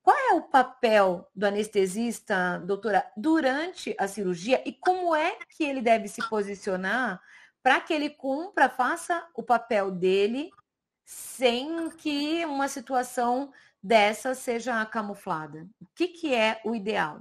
Qual 0.09 0.17
é 0.17 0.33
o 0.33 0.41
papel 0.41 1.31
do 1.37 1.45
anestesista, 1.45 2.59
doutora, 2.61 3.13
durante 3.15 3.95
a 3.99 4.09
cirurgia 4.09 4.63
e 4.65 4.73
como 4.73 5.15
é 5.15 5.37
que 5.51 5.63
ele 5.63 5.83
deve 5.83 6.09
se 6.09 6.27
posicionar 6.31 7.21
para 7.63 7.79
que 7.79 7.93
ele 7.93 8.09
cumpra, 8.09 8.71
faça 8.71 9.29
o 9.35 9.43
papel 9.43 9.91
dele 9.91 10.51
sem 11.05 11.91
que 11.91 12.43
uma 12.47 12.69
situação 12.69 13.53
dessa 13.83 14.35
seja 14.35 14.83
camuflada? 14.87 15.69
O 15.79 15.85
que, 15.95 16.09
que 16.09 16.35
é 16.35 16.59
o 16.65 16.75
ideal? 16.75 17.21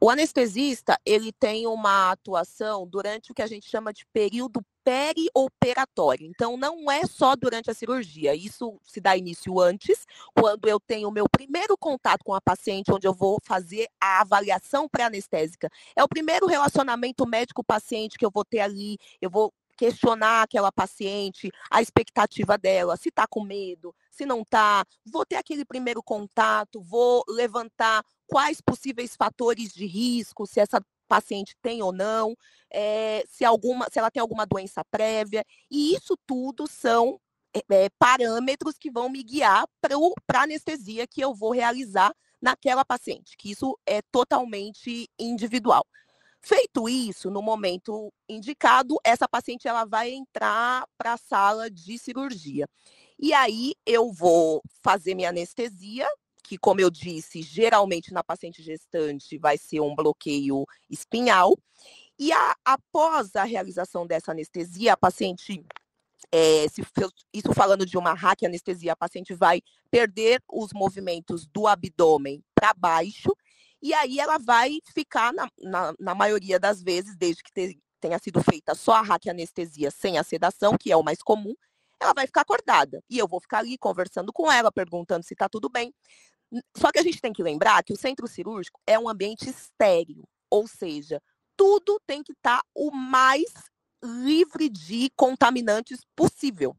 O 0.00 0.08
anestesista, 0.08 0.96
ele 1.04 1.32
tem 1.32 1.66
uma 1.66 2.12
atuação 2.12 2.86
durante 2.86 3.32
o 3.32 3.34
que 3.34 3.42
a 3.42 3.48
gente 3.48 3.68
chama 3.68 3.92
de 3.92 4.06
período 4.12 4.64
perioperatório. 4.84 6.26
Então, 6.26 6.56
não 6.56 6.90
é 6.90 7.06
só 7.06 7.34
durante 7.34 7.70
a 7.70 7.74
cirurgia. 7.74 8.34
Isso 8.34 8.78
se 8.84 9.00
dá 9.00 9.16
início 9.16 9.58
antes, 9.58 10.06
quando 10.38 10.68
eu 10.68 10.78
tenho 10.78 11.08
o 11.08 11.12
meu 11.12 11.26
primeiro 11.28 11.76
contato 11.76 12.22
com 12.22 12.34
a 12.34 12.40
paciente, 12.40 12.92
onde 12.92 13.06
eu 13.06 13.14
vou 13.14 13.38
fazer 13.42 13.88
a 14.00 14.20
avaliação 14.20 14.88
pré-anestésica. 14.88 15.70
É 15.96 16.04
o 16.04 16.08
primeiro 16.08 16.46
relacionamento 16.46 17.26
médico-paciente 17.26 18.18
que 18.18 18.24
eu 18.24 18.30
vou 18.30 18.44
ter 18.44 18.60
ali. 18.60 18.98
Eu 19.20 19.30
vou 19.30 19.52
questionar 19.76 20.42
aquela 20.42 20.70
paciente, 20.70 21.50
a 21.70 21.82
expectativa 21.82 22.56
dela, 22.56 22.96
se 22.96 23.08
está 23.08 23.26
com 23.26 23.42
medo, 23.42 23.94
se 24.10 24.24
não 24.24 24.42
está. 24.42 24.84
Vou 25.04 25.26
ter 25.26 25.36
aquele 25.36 25.64
primeiro 25.64 26.02
contato, 26.02 26.80
vou 26.80 27.24
levantar 27.28 28.04
quais 28.26 28.60
possíveis 28.60 29.16
fatores 29.16 29.72
de 29.72 29.86
risco, 29.86 30.46
se 30.46 30.60
essa 30.60 30.84
paciente 31.06 31.54
tem 31.62 31.82
ou 31.82 31.92
não, 31.92 32.34
é, 32.70 33.24
se, 33.28 33.44
alguma, 33.44 33.86
se 33.90 33.98
ela 33.98 34.10
tem 34.10 34.20
alguma 34.20 34.46
doença 34.46 34.84
prévia. 34.90 35.44
E 35.70 35.94
isso 35.94 36.16
tudo 36.26 36.66
são 36.66 37.20
é, 37.70 37.88
parâmetros 37.98 38.76
que 38.78 38.90
vão 38.90 39.08
me 39.08 39.22
guiar 39.22 39.66
para 39.80 40.40
a 40.40 40.42
anestesia 40.42 41.06
que 41.06 41.20
eu 41.20 41.34
vou 41.34 41.52
realizar 41.52 42.14
naquela 42.40 42.84
paciente, 42.84 43.36
que 43.38 43.50
isso 43.50 43.78
é 43.86 44.02
totalmente 44.10 45.08
individual. 45.18 45.86
Feito 46.42 46.86
isso, 46.86 47.30
no 47.30 47.40
momento 47.40 48.12
indicado, 48.28 48.96
essa 49.02 49.26
paciente 49.26 49.66
ela 49.66 49.86
vai 49.86 50.10
entrar 50.10 50.86
para 50.98 51.14
a 51.14 51.16
sala 51.16 51.70
de 51.70 51.98
cirurgia. 51.98 52.68
E 53.18 53.32
aí 53.32 53.74
eu 53.86 54.12
vou 54.12 54.60
fazer 54.82 55.14
minha 55.14 55.30
anestesia, 55.30 56.06
que, 56.44 56.58
como 56.58 56.80
eu 56.80 56.90
disse, 56.90 57.40
geralmente 57.42 58.12
na 58.12 58.22
paciente 58.22 58.62
gestante 58.62 59.38
vai 59.38 59.56
ser 59.56 59.80
um 59.80 59.94
bloqueio 59.94 60.66
espinhal. 60.90 61.58
E 62.18 62.32
a, 62.32 62.54
após 62.64 63.34
a 63.34 63.44
realização 63.44 64.06
dessa 64.06 64.32
anestesia, 64.32 64.92
a 64.92 64.96
paciente, 64.96 65.64
é, 66.30 66.68
se, 66.68 66.82
isso 67.32 67.52
falando 67.54 67.86
de 67.86 67.96
uma 67.96 68.14
anestesia, 68.44 68.92
a 68.92 68.96
paciente 68.96 69.34
vai 69.34 69.62
perder 69.90 70.40
os 70.52 70.72
movimentos 70.72 71.46
do 71.46 71.66
abdômen 71.66 72.44
para 72.54 72.74
baixo, 72.74 73.34
e 73.82 73.92
aí 73.94 74.20
ela 74.20 74.38
vai 74.38 74.78
ficar, 74.94 75.32
na, 75.32 75.48
na, 75.62 75.94
na 75.98 76.14
maioria 76.14 76.60
das 76.60 76.82
vezes, 76.82 77.16
desde 77.16 77.42
que 77.42 77.52
te, 77.52 77.78
tenha 78.00 78.18
sido 78.18 78.42
feita 78.42 78.74
só 78.74 78.92
a 78.94 79.02
anestesia 79.30 79.90
sem 79.90 80.18
a 80.18 80.22
sedação, 80.22 80.76
que 80.78 80.92
é 80.92 80.96
o 80.96 81.02
mais 81.02 81.22
comum, 81.22 81.54
ela 82.00 82.12
vai 82.12 82.26
ficar 82.26 82.42
acordada. 82.42 83.02
E 83.08 83.18
eu 83.18 83.28
vou 83.28 83.40
ficar 83.40 83.58
ali 83.58 83.78
conversando 83.78 84.32
com 84.32 84.50
ela, 84.50 84.72
perguntando 84.72 85.24
se 85.24 85.34
está 85.34 85.48
tudo 85.48 85.68
bem. 85.68 85.92
Só 86.76 86.92
que 86.92 86.98
a 86.98 87.02
gente 87.02 87.20
tem 87.20 87.32
que 87.32 87.42
lembrar 87.42 87.82
que 87.82 87.92
o 87.92 87.96
centro 87.96 88.26
cirúrgico 88.26 88.80
é 88.86 88.98
um 88.98 89.08
ambiente 89.08 89.48
estéreo, 89.48 90.22
ou 90.50 90.68
seja, 90.68 91.20
tudo 91.56 92.00
tem 92.06 92.22
que 92.22 92.32
estar 92.32 92.58
tá 92.58 92.64
o 92.74 92.90
mais 92.90 93.52
livre 94.04 94.68
de 94.68 95.10
contaminantes 95.16 96.00
possível. 96.14 96.76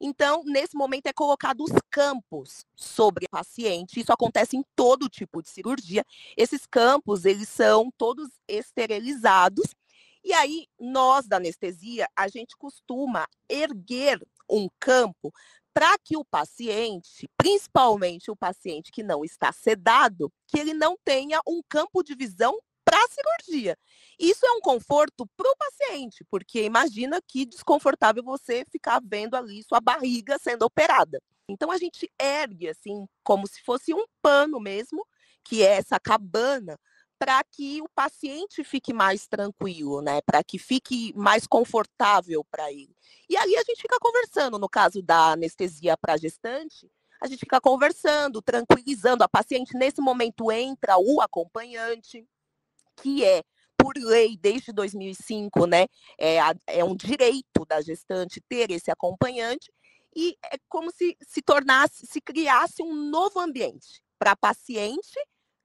Então, 0.00 0.42
nesse 0.44 0.76
momento 0.76 1.06
é 1.06 1.12
colocado 1.12 1.62
os 1.62 1.72
campos 1.90 2.64
sobre 2.76 3.24
o 3.26 3.30
paciente. 3.30 4.00
Isso 4.00 4.12
acontece 4.12 4.56
em 4.56 4.64
todo 4.76 5.08
tipo 5.08 5.42
de 5.42 5.50
cirurgia. 5.50 6.04
Esses 6.36 6.66
campos, 6.66 7.24
eles 7.24 7.48
são 7.48 7.90
todos 7.98 8.28
esterilizados. 8.46 9.74
E 10.24 10.32
aí, 10.32 10.66
nós 10.78 11.26
da 11.26 11.36
anestesia, 11.36 12.08
a 12.14 12.28
gente 12.28 12.56
costuma 12.56 13.26
erguer 13.48 14.20
um 14.50 14.68
campo 14.80 15.32
para 15.72 15.96
que 15.98 16.16
o 16.16 16.24
paciente, 16.24 17.28
principalmente 17.36 18.30
o 18.30 18.36
paciente 18.36 18.90
que 18.90 19.02
não 19.02 19.24
está 19.24 19.52
sedado, 19.52 20.32
que 20.48 20.58
ele 20.58 20.74
não 20.74 20.96
tenha 21.04 21.40
um 21.46 21.60
campo 21.68 22.02
de 22.02 22.14
visão 22.14 22.58
para 22.84 22.96
a 22.96 23.08
cirurgia. 23.08 23.78
Isso 24.18 24.44
é 24.46 24.50
um 24.52 24.60
conforto 24.60 25.28
para 25.36 25.48
o 25.48 25.56
paciente, 25.56 26.24
porque 26.30 26.64
imagina 26.64 27.20
que 27.24 27.44
desconfortável 27.44 28.22
você 28.24 28.64
ficar 28.72 29.00
vendo 29.04 29.36
ali 29.36 29.62
sua 29.62 29.80
barriga 29.80 30.38
sendo 30.38 30.62
operada. 30.62 31.20
Então 31.48 31.70
a 31.70 31.78
gente 31.78 32.10
ergue 32.18 32.68
assim, 32.68 33.06
como 33.22 33.46
se 33.46 33.62
fosse 33.62 33.94
um 33.94 34.04
pano 34.20 34.58
mesmo, 34.58 35.06
que 35.44 35.62
é 35.62 35.76
essa 35.76 36.00
cabana 36.00 36.78
para 37.18 37.42
que 37.44 37.82
o 37.82 37.88
paciente 37.88 38.62
fique 38.62 38.92
mais 38.92 39.26
tranquilo, 39.26 40.00
né? 40.00 40.20
Para 40.22 40.42
que 40.44 40.58
fique 40.58 41.12
mais 41.16 41.46
confortável 41.46 42.44
para 42.44 42.70
ele. 42.72 42.94
E 43.28 43.36
aí 43.36 43.56
a 43.56 43.62
gente 43.64 43.82
fica 43.82 43.98
conversando, 44.00 44.58
no 44.58 44.68
caso 44.68 45.02
da 45.02 45.32
anestesia 45.32 45.96
para 45.96 46.16
gestante, 46.16 46.90
a 47.20 47.26
gente 47.26 47.40
fica 47.40 47.60
conversando, 47.60 48.40
tranquilizando 48.40 49.24
a 49.24 49.28
paciente. 49.28 49.76
Nesse 49.76 50.00
momento 50.00 50.52
entra 50.52 50.96
o 50.96 51.20
acompanhante, 51.20 52.26
que 52.96 53.24
é 53.24 53.42
por 53.76 53.94
lei 53.96 54.36
desde 54.36 54.72
2005, 54.72 55.66
né? 55.66 55.86
É, 56.18 56.38
é 56.66 56.84
um 56.84 56.96
direito 56.96 57.64
da 57.66 57.80
gestante 57.80 58.40
ter 58.48 58.70
esse 58.70 58.90
acompanhante 58.90 59.72
e 60.14 60.36
é 60.52 60.56
como 60.68 60.90
se 60.90 61.16
se 61.20 61.42
tornasse, 61.42 62.06
se 62.06 62.20
criasse 62.20 62.82
um 62.82 62.92
novo 62.92 63.38
ambiente 63.38 64.02
para 64.18 64.32
a 64.32 64.36
paciente 64.36 65.18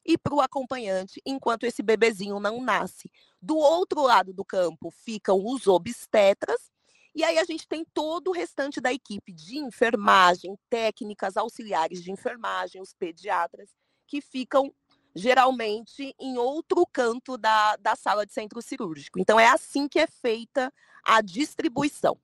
e 0.05 0.17
para 0.17 0.33
o 0.33 0.41
acompanhante 0.41 1.21
enquanto 1.25 1.63
esse 1.63 1.81
bebezinho 1.81 2.39
não 2.39 2.61
nasce. 2.61 3.09
Do 3.41 3.55
outro 3.55 4.01
lado 4.01 4.33
do 4.33 4.43
campo 4.43 4.91
ficam 4.91 5.45
os 5.45 5.67
obstetras 5.67 6.71
E 7.15 7.23
aí 7.23 7.37
a 7.37 7.43
gente 7.43 7.67
tem 7.67 7.85
todo 7.93 8.29
o 8.29 8.33
restante 8.33 8.81
da 8.81 8.91
equipe 8.91 9.31
de 9.31 9.59
enfermagem, 9.59 10.57
técnicas, 10.69 11.37
auxiliares 11.37 12.03
de 12.03 12.11
enfermagem, 12.11 12.81
os 12.81 12.93
pediatras, 12.93 13.69
que 14.07 14.19
ficam 14.19 14.73
geralmente 15.15 16.15
em 16.19 16.37
outro 16.37 16.85
canto 16.91 17.37
da, 17.37 17.75
da 17.77 17.95
sala 17.95 18.25
de 18.25 18.33
centro 18.33 18.61
cirúrgico. 18.61 19.19
Então 19.19 19.39
é 19.39 19.47
assim 19.47 19.87
que 19.87 19.99
é 19.99 20.07
feita 20.07 20.73
a 21.03 21.21
distribuição. 21.21 22.17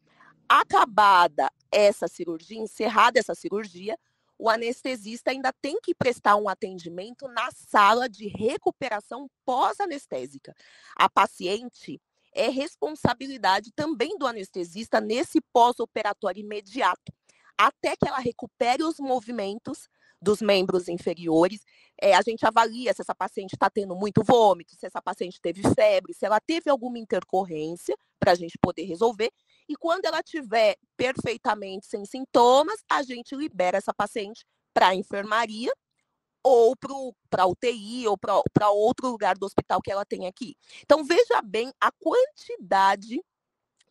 Acabada 0.48 1.52
essa 1.72 2.08
cirurgia, 2.08 2.60
encerrada 2.60 3.20
essa 3.20 3.36
cirurgia, 3.36 3.96
o 4.40 4.50
anestesista 4.50 5.32
ainda 5.32 5.52
tem 5.62 5.78
que 5.82 5.94
prestar 5.94 6.38
um 6.38 6.48
atendimento 6.48 7.28
na 7.28 7.52
sala 7.52 8.08
de 8.08 8.30
recuperação 8.30 9.30
pós-anestésica. 9.46 10.56
A 10.96 11.10
paciente 11.10 12.02
é 12.34 12.48
responsabilidade 12.48 13.72
também 13.76 14.18
do 14.18 14.26
anestesista 14.26 15.02
nesse 15.02 15.42
pós-operatório 15.52 16.40
imediato, 16.40 17.12
até 17.58 17.98
que 17.98 18.08
ela 18.08 18.20
recupere 18.20 18.82
os 18.82 18.98
movimentos 18.98 19.90
dos 20.22 20.42
membros 20.42 20.88
inferiores. 20.88 21.62
É, 22.02 22.16
a 22.16 22.22
gente 22.22 22.46
avalia 22.46 22.94
se 22.94 23.02
essa 23.02 23.16
paciente 23.16 23.54
está 23.54 23.70
tendo 23.70 23.96
muito 23.96 24.24
vômito, 24.24 24.76
se 24.76 24.86
essa 24.86 25.02
paciente 25.02 25.40
teve 25.42 25.62
febre, 25.74 26.14
se 26.14 26.26
ela 26.26 26.40
teve 26.40 26.70
alguma 26.70 26.98
intercorrência, 26.98 27.96
para 28.20 28.34
a 28.34 28.36
gente 28.36 28.58
poder 28.62 28.84
resolver. 28.84 29.32
E 29.70 29.76
quando 29.76 30.06
ela 30.06 30.24
tiver 30.24 30.76
perfeitamente 30.98 31.86
sem 31.86 32.04
sintomas, 32.04 32.84
a 32.90 33.04
gente 33.04 33.36
libera 33.36 33.78
essa 33.78 33.94
paciente 33.94 34.44
para 34.74 34.88
a 34.88 34.96
enfermaria 34.96 35.72
ou 36.44 36.76
para 37.30 37.46
UTI 37.46 38.08
ou 38.08 38.18
para 38.18 38.70
outro 38.72 39.10
lugar 39.10 39.38
do 39.38 39.46
hospital 39.46 39.80
que 39.82 39.92
ela 39.92 40.06
tem 40.06 40.26
aqui. 40.26 40.56
Então, 40.82 41.04
veja 41.04 41.42
bem 41.44 41.72
a 41.80 41.92
quantidade 41.92 43.22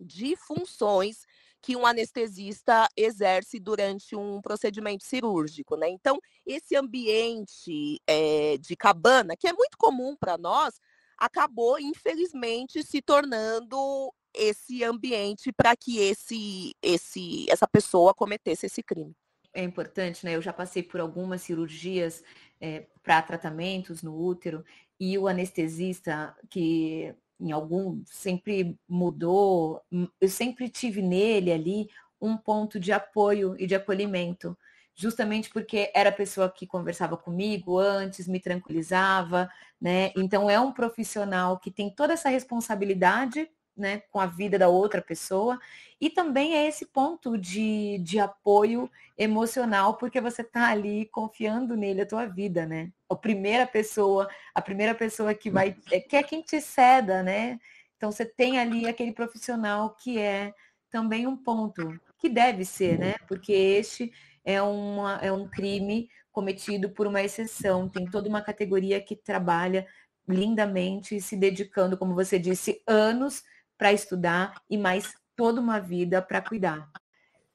de 0.01 0.35
funções 0.37 1.25
que 1.61 1.77
um 1.77 1.87
anestesista 1.87 2.89
exerce 2.97 3.59
durante 3.59 4.17
um 4.17 4.41
procedimento 4.41 5.05
cirúrgico, 5.05 5.77
né? 5.77 5.89
Então, 5.89 6.19
esse 6.47 6.77
ambiente 6.77 8.01
é, 8.07 8.57
de 8.59 8.77
cabana, 8.77 9.37
que 9.37 9.49
é 9.49 9.53
muito 9.53 9.77
comum 9.77 10.17
para 10.17 10.39
nós, 10.39 10.81
acabou, 11.17 11.79
infelizmente, 11.79 12.83
se 12.85 13.03
tornando 13.03 14.13
esse 14.35 14.85
ambiente 14.85 15.53
para 15.53 15.77
que 15.77 15.99
esse, 15.99 16.75
esse, 16.83 17.47
essa 17.51 17.67
pessoa 17.67 18.15
cometesse 18.15 18.67
esse 18.67 18.83
crime 18.83 19.15
é 19.53 19.63
importante, 19.63 20.25
né? 20.25 20.37
Eu 20.37 20.43
já 20.43 20.53
passei 20.53 20.83
por 20.83 21.01
algumas 21.01 21.43
cirurgias 21.43 22.23
é, 22.61 22.87
para 23.03 23.23
tratamentos 23.23 24.03
no 24.03 24.17
útero 24.17 24.65
e 25.01 25.19
o 25.19 25.27
anestesista 25.27 26.35
que 26.49 27.15
em 27.41 27.53
algum 27.53 28.03
sempre 28.07 28.79
mudou, 28.89 29.81
hum, 29.93 30.09
eu 30.21 30.29
sempre 30.29 30.69
tive 30.69 31.03
nele 31.03 31.53
ali 31.53 31.89
um 32.21 32.37
ponto 32.37 32.81
de 32.81 32.93
apoio 32.93 33.55
e 33.59 33.67
de 33.67 33.75
acolhimento, 33.77 34.59
justamente 34.95 35.51
porque 35.51 35.91
era 35.95 36.11
a 36.11 36.13
pessoa 36.13 36.51
que 36.51 36.67
conversava 36.67 37.17
comigo 37.17 37.79
antes, 37.79 38.27
me 38.27 38.41
tranquilizava, 38.41 39.49
né? 39.81 40.13
Então 40.17 40.51
é 40.51 40.59
um 40.61 40.73
profissional 40.73 41.59
que 41.59 41.71
tem 41.71 41.91
toda 41.91 42.13
essa 42.15 42.29
responsabilidade 42.29 43.49
né, 43.79 44.03
com 44.11 44.21
a 44.21 44.27
vida 44.27 44.59
da 44.59 44.69
outra 44.69 45.01
pessoa. 45.01 45.59
E 46.01 46.11
também 46.11 46.55
é 46.55 46.67
esse 46.67 46.87
ponto 46.87 47.37
de, 47.39 47.99
de 47.99 48.19
apoio 48.19 48.91
emocional, 49.17 49.97
porque 49.97 50.21
você 50.21 50.43
está 50.43 50.69
ali 50.69 51.07
confiando 51.07 51.77
nele 51.77 52.03
a 52.03 52.07
tua 52.07 52.27
vida, 52.27 52.67
né? 52.67 52.93
A 53.09 53.17
primeira 53.17 53.67
pessoa, 53.67 54.29
a 54.55 54.61
primeira 54.63 54.95
pessoa 54.95 55.35
que 55.35 55.51
vai, 55.51 55.77
é, 55.91 56.01
que 56.01 56.17
é 56.17 56.23
quem 56.23 56.43
te 56.43 56.61
ceda, 56.61 57.23
né? 57.23 57.59
Então 57.97 58.13
você 58.13 58.25
tem 58.25 58.59
ali 58.59 58.87
aquele 58.87 59.13
profissional 59.13 59.91
que 59.91 60.19
é 60.19 60.55
também 60.91 61.27
um 61.27 61.37
ponto 61.37 61.99
que 62.19 62.29
deve 62.29 62.65
ser, 62.65 62.99
né? 62.99 63.15
Porque 63.27 63.53
este 63.53 64.13
é, 64.45 64.63
uma, 64.63 65.19
é 65.23 65.33
um 65.33 65.49
crime 65.49 66.09
cometido 66.31 66.91
por 66.91 67.07
uma 67.07 67.21
exceção, 67.21 67.89
tem 67.89 68.07
toda 68.07 68.29
uma 68.29 68.41
categoria 68.41 69.01
que 69.01 69.17
trabalha 69.17 69.87
lindamente, 70.29 71.21
se 71.21 71.37
dedicando, 71.37 71.97
como 71.97 72.15
você 72.15 72.39
disse, 72.39 72.83
anos 72.87 73.43
para 73.79 73.93
estudar 73.93 74.61
e 74.69 74.77
mais 74.77 75.15
toda 75.37 75.61
uma 75.61 75.79
vida 75.79 76.21
para 76.21 76.43
cuidar. 76.43 76.91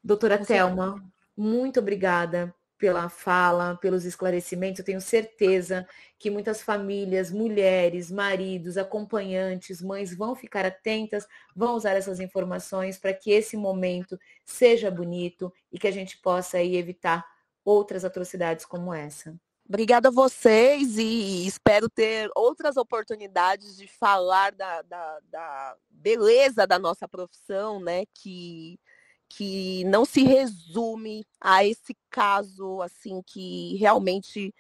Doutora 0.02 0.38
Você... 0.38 0.54
Thelma, 0.54 1.04
muito 1.36 1.80
obrigada 1.80 2.56
pela 2.84 3.08
fala, 3.08 3.78
pelos 3.78 4.04
esclarecimentos. 4.04 4.80
Eu 4.80 4.86
tenho 4.86 5.00
certeza 5.00 5.88
que 6.20 6.30
muitas 6.30 6.62
famílias, 6.62 7.32
mulheres, 7.32 8.12
maridos, 8.12 8.78
acompanhantes, 8.78 9.82
mães 9.82 10.14
vão 10.14 10.36
ficar 10.36 10.66
atentas, 10.66 11.26
vão 11.56 11.76
usar 11.76 11.92
essas 11.92 12.20
informações 12.20 12.98
para 12.98 13.14
que 13.14 13.32
esse 13.32 13.56
momento 13.56 14.20
seja 14.44 14.92
bonito 14.92 15.54
e 15.72 15.80
que 15.80 15.88
a 15.88 15.92
gente 15.92 16.18
possa 16.18 16.58
aí 16.58 16.76
evitar 16.76 17.26
outras 17.64 18.04
atrocidades 18.04 18.66
como 18.66 18.94
essa. 18.94 19.34
Obrigada 19.74 20.10
a 20.10 20.12
vocês 20.12 21.00
e 21.00 21.48
espero 21.48 21.90
ter 21.90 22.30
outras 22.36 22.78
oportunidades 22.78 23.76
de 23.76 23.88
falar 23.88 24.52
da, 24.52 24.84
da, 24.84 25.20
da, 25.32 25.76
beleza 25.90 26.68
da 26.68 26.78
nossa 26.78 27.08
profissão, 27.08 27.80
né? 27.80 28.04
Que, 28.14 28.80
que 29.28 29.84
não 29.86 30.06
se 30.06 30.22
resume 30.22 31.26
a 31.42 31.66
esse 31.66 31.98
caso 32.12 32.84
assim 32.84 33.20
que 33.26 33.76
realmente 33.78 34.54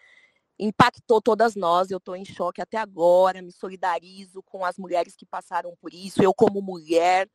impactou 0.57 1.21
todas 1.21 1.55
nós. 1.55 1.91
Eu 1.91 1.99
estou 1.99 2.15
em 2.15 2.25
choque 2.25 2.59
até 2.59 2.77
agora, 2.77 3.39
me 3.39 3.51
solidarizo 3.51 4.41
com 4.41 4.65
as 4.65 4.79
mulheres 4.79 5.15
que 5.15 5.27
passaram 5.27 5.77
por 5.79 5.93
isso. 5.93 6.23
Eu, 6.23 6.33
como 6.33 6.59
mulher, 6.59 7.29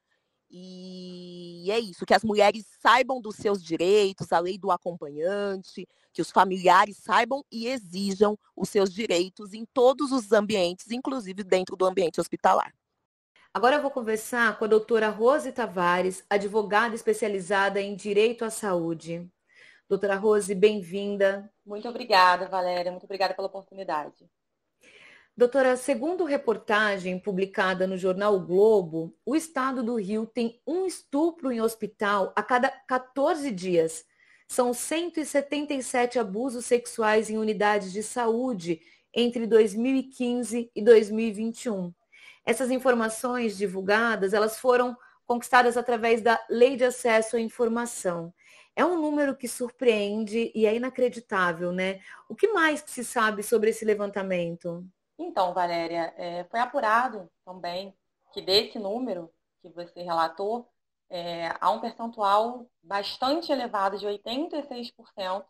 e 0.50 1.70
é 1.70 1.78
isso, 1.78 2.06
que 2.06 2.14
as 2.14 2.24
mulheres 2.24 2.66
saibam 2.80 3.20
dos 3.20 3.36
seus 3.36 3.62
direitos, 3.62 4.32
a 4.32 4.38
lei 4.38 4.56
do 4.56 4.70
acompanhante, 4.70 5.86
que 6.12 6.22
os 6.22 6.30
familiares 6.30 6.96
saibam 6.96 7.44
e 7.52 7.66
exijam 7.66 8.38
os 8.56 8.68
seus 8.70 8.92
direitos 8.92 9.52
em 9.52 9.66
todos 9.66 10.10
os 10.10 10.32
ambientes, 10.32 10.90
inclusive 10.90 11.44
dentro 11.44 11.76
do 11.76 11.84
ambiente 11.84 12.20
hospitalar. 12.20 12.72
Agora 13.52 13.76
eu 13.76 13.82
vou 13.82 13.90
conversar 13.90 14.58
com 14.58 14.64
a 14.64 14.68
doutora 14.68 15.08
Rose 15.08 15.52
Tavares, 15.52 16.24
advogada 16.30 16.94
especializada 16.94 17.80
em 17.80 17.94
direito 17.94 18.44
à 18.44 18.50
saúde. 18.50 19.28
Doutora 19.88 20.16
Rose, 20.16 20.54
bem-vinda. 20.54 21.50
Muito 21.64 21.88
obrigada, 21.88 22.48
Valéria. 22.48 22.90
Muito 22.90 23.04
obrigada 23.04 23.34
pela 23.34 23.48
oportunidade. 23.48 24.28
Doutora, 25.38 25.76
segundo 25.76 26.24
reportagem 26.24 27.16
publicada 27.16 27.86
no 27.86 27.96
jornal 27.96 28.34
o 28.34 28.44
Globo, 28.44 29.16
o 29.24 29.36
estado 29.36 29.84
do 29.84 29.94
Rio 29.94 30.26
tem 30.26 30.60
um 30.66 30.84
estupro 30.84 31.52
em 31.52 31.60
hospital 31.60 32.32
a 32.34 32.42
cada 32.42 32.68
14 32.68 33.52
dias. 33.52 34.04
São 34.48 34.74
177 34.74 36.18
abusos 36.18 36.66
sexuais 36.66 37.30
em 37.30 37.38
unidades 37.38 37.92
de 37.92 38.02
saúde 38.02 38.80
entre 39.14 39.46
2015 39.46 40.72
e 40.74 40.82
2021. 40.82 41.94
Essas 42.44 42.72
informações 42.72 43.56
divulgadas, 43.56 44.34
elas 44.34 44.58
foram 44.58 44.96
conquistadas 45.24 45.76
através 45.76 46.20
da 46.20 46.44
Lei 46.50 46.74
de 46.74 46.82
Acesso 46.82 47.36
à 47.36 47.40
Informação. 47.40 48.34
É 48.74 48.84
um 48.84 49.00
número 49.00 49.36
que 49.36 49.46
surpreende 49.46 50.50
e 50.52 50.66
é 50.66 50.74
inacreditável, 50.74 51.70
né? 51.70 52.00
O 52.28 52.34
que 52.34 52.48
mais 52.48 52.82
se 52.84 53.04
sabe 53.04 53.44
sobre 53.44 53.70
esse 53.70 53.84
levantamento? 53.84 54.84
Então, 55.18 55.52
Valéria, 55.52 56.14
é, 56.16 56.44
foi 56.44 56.60
apurado 56.60 57.28
também 57.44 57.92
que 58.32 58.40
desse 58.40 58.78
número 58.78 59.30
que 59.60 59.68
você 59.70 60.02
relatou, 60.02 60.68
é, 61.10 61.48
há 61.60 61.70
um 61.70 61.80
percentual 61.80 62.70
bastante 62.82 63.50
elevado 63.50 63.98
de 63.98 64.06
86% 64.06 65.44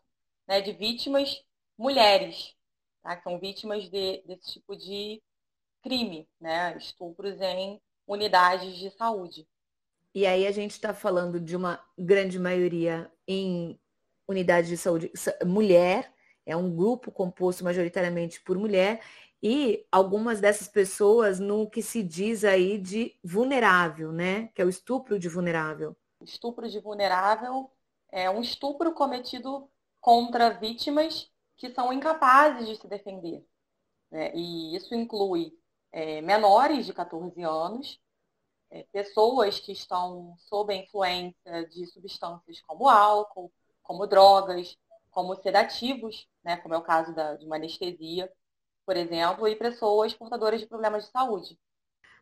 né, 0.47 0.61
de 0.61 0.71
vítimas 0.71 1.43
mulheres, 1.77 2.55
tá? 3.03 3.15
que 3.15 3.23
são 3.23 3.39
vítimas 3.39 3.89
de, 3.89 4.23
desse 4.25 4.53
tipo 4.53 4.75
de 4.75 5.21
crime, 5.83 6.27
né? 6.39 6.75
estupros 6.77 7.39
em 7.39 7.79
unidades 8.07 8.75
de 8.77 8.89
saúde. 8.91 9.47
E 10.15 10.25
aí 10.25 10.47
a 10.47 10.51
gente 10.51 10.71
está 10.71 10.93
falando 10.93 11.39
de 11.39 11.55
uma 11.55 11.79
grande 11.97 12.39
maioria 12.39 13.11
em 13.27 13.79
unidades 14.27 14.69
de 14.69 14.77
saúde 14.77 15.11
mulher, 15.45 16.11
é 16.45 16.55
um 16.55 16.75
grupo 16.75 17.11
composto 17.11 17.63
majoritariamente 17.63 18.41
por 18.41 18.57
mulher, 18.57 19.01
e 19.41 19.85
algumas 19.91 20.41
dessas 20.41 20.67
pessoas 20.67 21.39
no 21.39 21.69
que 21.69 21.81
se 21.81 22.03
diz 22.03 22.43
aí 22.43 22.77
de 22.77 23.17
vulnerável, 23.23 24.11
né? 24.11 24.47
Que 24.47 24.61
é 24.61 24.65
o 24.65 24.69
estupro 24.69 25.17
de 25.17 25.29
vulnerável. 25.29 25.95
Estupro 26.21 26.69
de 26.69 26.79
vulnerável 26.79 27.71
é 28.11 28.29
um 28.29 28.41
estupro 28.41 28.93
cometido 28.93 29.69
contra 30.01 30.49
vítimas 30.49 31.31
que 31.55 31.69
são 31.73 31.93
incapazes 31.93 32.67
de 32.67 32.75
se 32.75 32.87
defender. 32.87 33.45
Né? 34.11 34.33
E 34.35 34.75
isso 34.75 34.93
inclui 34.93 35.53
é, 35.91 36.21
menores 36.21 36.85
de 36.85 36.93
14 36.93 37.41
anos, 37.41 37.99
é, 38.71 38.83
pessoas 38.91 39.59
que 39.59 39.71
estão 39.71 40.35
sob 40.37 40.73
a 40.73 40.77
influência 40.77 41.67
de 41.69 41.85
substâncias 41.87 42.61
como 42.61 42.89
álcool, 42.89 43.51
como 43.81 44.05
drogas, 44.05 44.77
como 45.11 45.35
sedativos, 45.35 46.27
né? 46.43 46.57
como 46.57 46.73
é 46.73 46.77
o 46.77 46.83
caso 46.83 47.13
da, 47.13 47.35
de 47.35 47.45
uma 47.45 47.55
anestesia 47.55 48.31
por 48.89 48.97
exemplo, 48.97 49.47
e 49.47 49.55
pessoas 49.55 50.15
portadoras 50.15 50.59
de 50.59 50.65
problemas 50.65 51.05
de 51.05 51.11
saúde. 51.11 51.59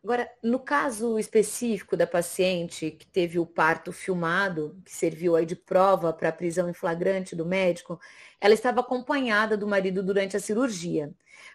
Agora, 0.03 0.29
no 0.43 0.59
caso 0.59 1.17
específico 1.17 1.95
da 1.95 2.05
paciente 2.05 2.91
que 2.91 3.07
teve 3.07 3.39
o 3.39 3.45
parto 3.45 3.93
filmado, 3.93 4.77
que 4.83 4.93
serviu 4.93 5.37
aí 5.37 5.45
de 5.45 5.55
prova 5.55 6.11
para 6.11 6.27
a 6.27 6.31
prisão 6.33 6.69
em 6.69 6.73
flagrante 6.73 7.37
do 7.37 7.45
médico, 7.45 7.97
ela 8.41 8.53
estava 8.53 8.81
acompanhada 8.81 9.55
do 9.55 9.65
marido 9.65 10.03
durante 10.03 10.35
a 10.35 10.41
cirurgia. 10.41 11.09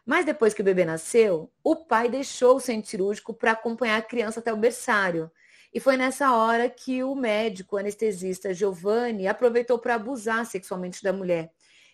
Mas 0.06 0.24
depois 0.24 0.54
que 0.54 0.62
o 0.62 0.64
bebê 0.64 0.86
nasceu, 0.86 1.52
o 1.62 1.76
pai 1.76 2.08
deixou 2.08 2.56
o 2.56 2.60
centro 2.60 2.88
cirúrgico 2.88 3.34
para 3.34 3.52
acompanhar 3.52 3.98
a 3.98 4.02
criança 4.02 4.40
até 4.40 4.50
o 4.50 4.56
berçário. 4.56 5.30
E 5.74 5.78
foi 5.78 5.98
nessa 5.98 6.34
hora 6.34 6.70
que 6.70 7.04
o 7.04 7.14
médico 7.14 7.76
anestesista 7.76 8.54
Giovanni 8.54 9.26
aproveitou 9.26 9.78
para 9.78 9.96
abusar 9.96 10.46
sexualmente 10.46 11.02
da 11.02 11.12
mulher. 11.12 11.52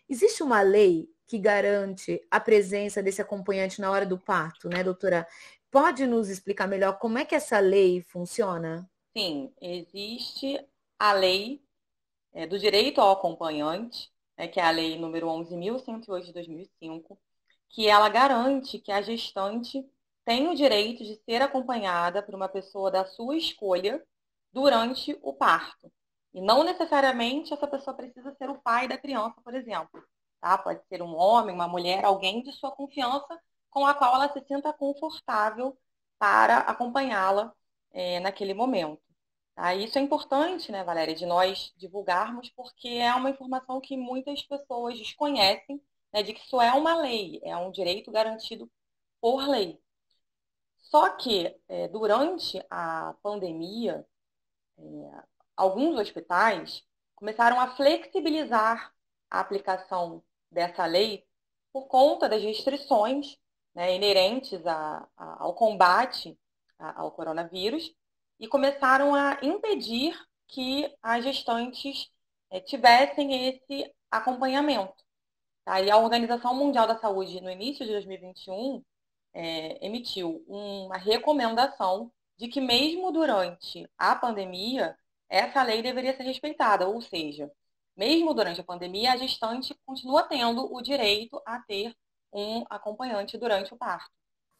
Existe 0.08 0.40
uma 0.40 0.62
lei 0.62 1.08
que 1.28 1.38
garante 1.38 2.20
a 2.30 2.40
presença 2.40 3.02
desse 3.02 3.20
acompanhante 3.20 3.80
na 3.80 3.90
hora 3.90 4.06
do 4.06 4.18
parto, 4.18 4.68
né, 4.68 4.82
doutora? 4.82 5.28
Pode 5.70 6.06
nos 6.06 6.30
explicar 6.30 6.66
melhor 6.66 6.98
como 6.98 7.18
é 7.18 7.24
que 7.24 7.34
essa 7.34 7.60
lei 7.60 8.00
funciona? 8.00 8.90
Sim, 9.14 9.52
existe 9.60 10.58
a 10.98 11.12
lei 11.12 11.62
é, 12.32 12.46
do 12.46 12.58
direito 12.58 13.00
ao 13.00 13.12
acompanhante, 13.12 14.10
né, 14.38 14.48
que 14.48 14.58
é 14.58 14.64
a 14.64 14.70
lei 14.70 14.98
número 14.98 15.26
11.108 15.26 16.24
de 16.24 16.32
2005, 16.32 17.18
que 17.68 17.86
ela 17.86 18.08
garante 18.08 18.78
que 18.78 18.90
a 18.90 19.02
gestante 19.02 19.86
tem 20.24 20.48
o 20.48 20.54
direito 20.54 21.04
de 21.04 21.16
ser 21.24 21.42
acompanhada 21.42 22.22
por 22.22 22.34
uma 22.34 22.48
pessoa 22.48 22.90
da 22.90 23.04
sua 23.04 23.36
escolha 23.36 24.02
durante 24.50 25.18
o 25.20 25.34
parto. 25.34 25.92
E 26.32 26.40
não 26.40 26.64
necessariamente 26.64 27.52
essa 27.52 27.66
pessoa 27.66 27.94
precisa 27.94 28.34
ser 28.36 28.48
o 28.48 28.58
pai 28.60 28.88
da 28.88 28.96
criança, 28.96 29.40
por 29.42 29.54
exemplo. 29.54 30.02
Tá? 30.40 30.56
Pode 30.58 30.84
ser 30.88 31.02
um 31.02 31.16
homem, 31.16 31.54
uma 31.54 31.68
mulher, 31.68 32.04
alguém 32.04 32.42
de 32.42 32.52
sua 32.52 32.70
confiança 32.70 33.40
com 33.70 33.86
a 33.86 33.94
qual 33.94 34.14
ela 34.14 34.32
se 34.32 34.40
sinta 34.46 34.72
confortável 34.72 35.76
para 36.18 36.58
acompanhá-la 36.58 37.54
é, 37.92 38.20
naquele 38.20 38.54
momento. 38.54 39.00
Tá? 39.54 39.74
Isso 39.74 39.98
é 39.98 40.00
importante, 40.00 40.70
né, 40.72 40.84
Valéria, 40.84 41.14
de 41.14 41.26
nós 41.26 41.72
divulgarmos, 41.76 42.50
porque 42.50 42.88
é 42.88 43.14
uma 43.14 43.30
informação 43.30 43.80
que 43.80 43.96
muitas 43.96 44.42
pessoas 44.42 44.98
desconhecem, 44.98 45.82
né, 46.12 46.22
de 46.22 46.32
que 46.32 46.40
isso 46.40 46.60
é 46.60 46.72
uma 46.72 46.96
lei, 46.96 47.40
é 47.42 47.56
um 47.56 47.70
direito 47.70 48.10
garantido 48.10 48.70
por 49.20 49.48
lei. 49.48 49.80
Só 50.78 51.10
que, 51.10 51.54
é, 51.68 51.88
durante 51.88 52.64
a 52.70 53.14
pandemia, 53.22 54.06
é, 54.78 55.22
alguns 55.56 55.98
hospitais 55.98 56.84
começaram 57.14 57.60
a 57.60 57.76
flexibilizar 57.76 58.94
a 59.30 59.40
aplicação 59.40 60.22
dessa 60.50 60.86
lei 60.86 61.24
por 61.72 61.86
conta 61.86 62.28
das 62.28 62.42
restrições 62.42 63.36
né, 63.74 63.94
inerentes 63.94 64.66
a, 64.66 65.08
a, 65.16 65.42
ao 65.44 65.54
combate 65.54 66.38
ao 66.78 67.10
coronavírus 67.10 67.92
e 68.38 68.46
começaram 68.46 69.14
a 69.14 69.38
impedir 69.42 70.16
que 70.46 70.92
as 71.02 71.24
gestantes 71.24 72.08
é, 72.50 72.60
tivessem 72.60 73.48
esse 73.48 73.92
acompanhamento. 74.10 75.04
Tá? 75.64 75.80
E 75.80 75.90
a 75.90 75.98
Organização 75.98 76.54
Mundial 76.54 76.86
da 76.86 76.98
Saúde, 76.98 77.40
no 77.40 77.50
início 77.50 77.84
de 77.84 77.92
2021, 77.92 78.82
é, 79.34 79.84
emitiu 79.84 80.44
uma 80.46 80.96
recomendação 80.96 82.10
de 82.36 82.48
que 82.48 82.60
mesmo 82.60 83.10
durante 83.12 83.88
a 83.98 84.14
pandemia, 84.14 84.96
essa 85.28 85.62
lei 85.62 85.82
deveria 85.82 86.16
ser 86.16 86.22
respeitada, 86.22 86.88
ou 86.88 87.02
seja, 87.02 87.50
mesmo 87.98 88.32
durante 88.32 88.60
a 88.60 88.64
pandemia, 88.64 89.12
a 89.12 89.16
gestante 89.16 89.74
continua 89.84 90.22
tendo 90.22 90.72
o 90.72 90.80
direito 90.80 91.42
a 91.44 91.58
ter 91.58 91.92
um 92.32 92.64
acompanhante 92.70 93.36
durante 93.36 93.74
o 93.74 93.76
parto. 93.76 94.10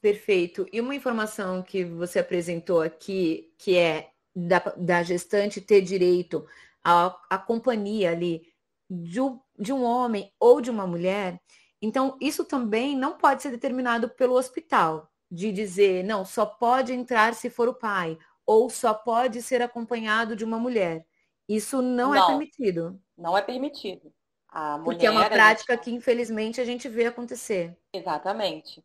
Perfeito. 0.00 0.66
E 0.72 0.80
uma 0.80 0.94
informação 0.94 1.62
que 1.62 1.84
você 1.84 2.18
apresentou 2.18 2.82
aqui, 2.82 3.54
que 3.56 3.76
é 3.76 4.10
da, 4.34 4.58
da 4.76 5.02
gestante 5.04 5.60
ter 5.60 5.80
direito 5.80 6.44
à, 6.82 7.16
à 7.30 7.38
companhia 7.38 8.10
ali 8.10 8.42
de, 8.90 9.20
de 9.58 9.72
um 9.72 9.84
homem 9.84 10.32
ou 10.40 10.60
de 10.60 10.70
uma 10.70 10.86
mulher, 10.86 11.40
então 11.80 12.16
isso 12.20 12.44
também 12.44 12.96
não 12.96 13.16
pode 13.16 13.42
ser 13.42 13.50
determinado 13.50 14.08
pelo 14.08 14.34
hospital, 14.34 15.08
de 15.30 15.52
dizer, 15.52 16.02
não, 16.04 16.24
só 16.24 16.44
pode 16.44 16.92
entrar 16.92 17.34
se 17.34 17.50
for 17.50 17.68
o 17.68 17.74
pai, 17.74 18.18
ou 18.44 18.68
só 18.70 18.94
pode 18.94 19.42
ser 19.42 19.62
acompanhado 19.62 20.34
de 20.34 20.44
uma 20.44 20.58
mulher. 20.58 21.06
Isso 21.48 21.80
não, 21.80 22.14
é 22.14 22.18
não 22.18 22.24
é 22.24 22.26
permitido. 22.26 23.02
Não 23.16 23.38
é 23.38 23.42
permitido. 23.42 24.12
A 24.48 24.78
Porque 24.78 25.06
é 25.06 25.10
uma 25.10 25.28
prática 25.28 25.74
gente... 25.74 25.84
que, 25.84 25.90
infelizmente, 25.90 26.60
a 26.60 26.64
gente 26.64 26.88
vê 26.88 27.06
acontecer. 27.06 27.78
Exatamente. 27.92 28.84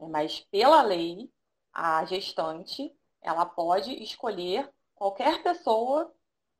É, 0.00 0.06
mas, 0.06 0.40
pela 0.50 0.82
lei, 0.82 1.30
a 1.72 2.04
gestante 2.04 2.92
ela 3.22 3.46
pode 3.46 3.92
escolher 4.02 4.68
qualquer 4.94 5.42
pessoa 5.42 6.12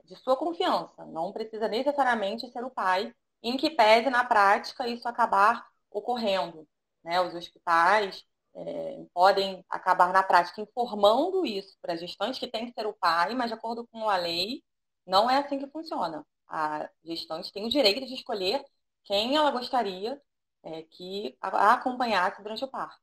de 0.04 0.16
sua 0.16 0.36
confiança. 0.36 1.04
Não 1.06 1.32
precisa 1.32 1.68
necessariamente 1.68 2.50
ser 2.50 2.64
o 2.64 2.70
pai, 2.70 3.12
em 3.42 3.56
que 3.56 3.70
pese, 3.70 4.08
na 4.10 4.24
prática, 4.24 4.86
isso 4.86 5.08
acabar 5.08 5.66
ocorrendo. 5.90 6.66
Né? 7.02 7.20
Os 7.20 7.34
hospitais 7.34 8.24
é, 8.54 9.04
podem 9.12 9.64
acabar, 9.68 10.12
na 10.12 10.22
prática, 10.22 10.60
informando 10.60 11.44
isso 11.44 11.76
para 11.80 11.94
a 11.94 11.96
gestante, 11.96 12.38
que 12.38 12.46
tem 12.46 12.66
que 12.66 12.72
ser 12.72 12.86
o 12.86 12.94
pai, 12.94 13.34
mas, 13.34 13.48
de 13.48 13.54
acordo 13.54 13.86
com 13.88 14.08
a 14.08 14.16
lei, 14.16 14.62
não 15.06 15.30
é 15.30 15.38
assim 15.38 15.58
que 15.58 15.66
funciona 15.66 16.24
a 16.52 16.86
gestante 17.02 17.50
tem 17.50 17.64
o 17.64 17.70
direito 17.70 18.06
de 18.06 18.14
escolher 18.14 18.62
quem 19.04 19.34
ela 19.34 19.50
gostaria 19.50 20.20
é, 20.62 20.82
que 20.82 21.34
a 21.40 21.72
acompanhasse 21.72 22.42
durante 22.42 22.62
o 22.62 22.68
parto. 22.68 23.00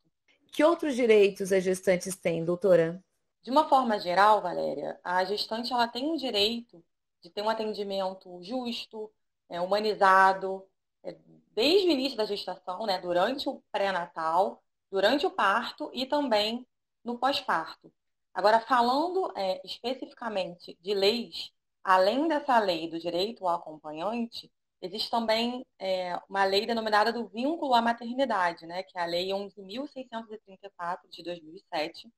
Que 0.51 0.63
outros 0.63 0.95
direitos 0.95 1.51
as 1.51 1.63
gestantes 1.63 2.15
têm, 2.15 2.45
doutora? 2.45 3.03
De 3.41 3.49
uma 3.49 3.67
forma 3.67 3.99
geral, 3.99 4.41
Valéria, 4.41 4.99
a 5.03 5.25
gestante 5.25 5.73
ela 5.73 5.87
tem 5.87 6.11
o 6.11 6.17
direito 6.17 6.83
de 7.21 7.29
ter 7.31 7.41
um 7.41 7.49
atendimento 7.49 8.41
justo, 8.43 9.11
é, 9.49 9.59
humanizado, 9.59 10.63
é, 11.03 11.17
desde 11.53 11.87
o 11.87 11.91
início 11.91 12.17
da 12.17 12.25
gestação, 12.25 12.85
né, 12.85 12.99
durante 12.99 13.49
o 13.49 13.63
pré-natal, 13.71 14.63
durante 14.91 15.25
o 15.25 15.31
parto 15.31 15.89
e 15.93 16.05
também 16.05 16.65
no 17.03 17.17
pós-parto. 17.17 17.91
Agora, 18.31 18.59
falando 18.59 19.33
é, 19.35 19.59
especificamente 19.65 20.77
de 20.79 20.93
leis 20.93 21.51
além 21.83 22.27
dessa 22.27 22.59
lei 22.59 22.89
do 22.89 22.99
direito 22.99 23.47
ao 23.47 23.55
acompanhante, 23.55 24.51
existe 24.81 25.09
também 25.09 25.65
é, 25.77 26.19
uma 26.29 26.43
lei 26.45 26.65
denominada 26.65 27.11
do 27.11 27.27
vínculo 27.27 27.73
à 27.73 27.81
maternidade, 27.81 28.65
né, 28.65 28.83
que 28.83 28.97
é 28.97 29.01
a 29.01 29.05
Lei 29.05 29.29
11.634 29.29 31.09
de 31.09 31.23
2007, 31.23 32.09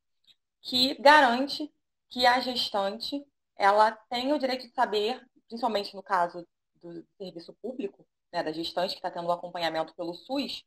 que 0.62 0.96
garante 1.02 1.72
que 2.10 2.26
a 2.26 2.40
gestante 2.40 3.26
ela 3.56 3.92
tem 4.10 4.34
o 4.34 4.40
direito 4.40 4.68
de 4.68 4.74
saber, 4.74 5.26
principalmente 5.48 5.96
no 5.96 6.04
caso 6.04 6.48
do 6.82 7.06
serviço 7.18 7.54
público, 7.62 8.06
né, 8.32 8.44
da 8.44 8.52
gestante 8.52 8.94
que 8.94 9.00
está 9.00 9.12
tendo 9.12 9.28
o 9.28 9.32
acompanhamento 9.32 9.94
pelo 9.96 10.14
SUS, 10.14 10.64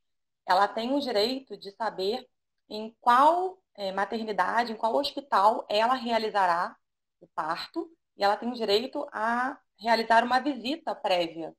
ela 0.46 0.68
tem 0.68 0.92
o 0.92 1.00
direito 1.00 1.56
de 1.56 1.70
saber 1.72 2.28
em 2.68 2.94
qual 3.00 3.58
é, 3.74 3.92
maternidade, 3.92 4.72
em 4.72 4.76
qual 4.76 4.94
hospital 4.94 5.66
ela 5.68 5.94
realizará 5.94 6.76
o 7.20 7.26
parto 7.28 7.90
e 8.16 8.24
ela 8.24 8.36
tem 8.36 8.50
o 8.50 8.54
direito 8.54 9.06
a 9.12 9.58
realizar 9.78 10.24
uma 10.24 10.40
visita 10.40 10.94
prévia 10.94 11.54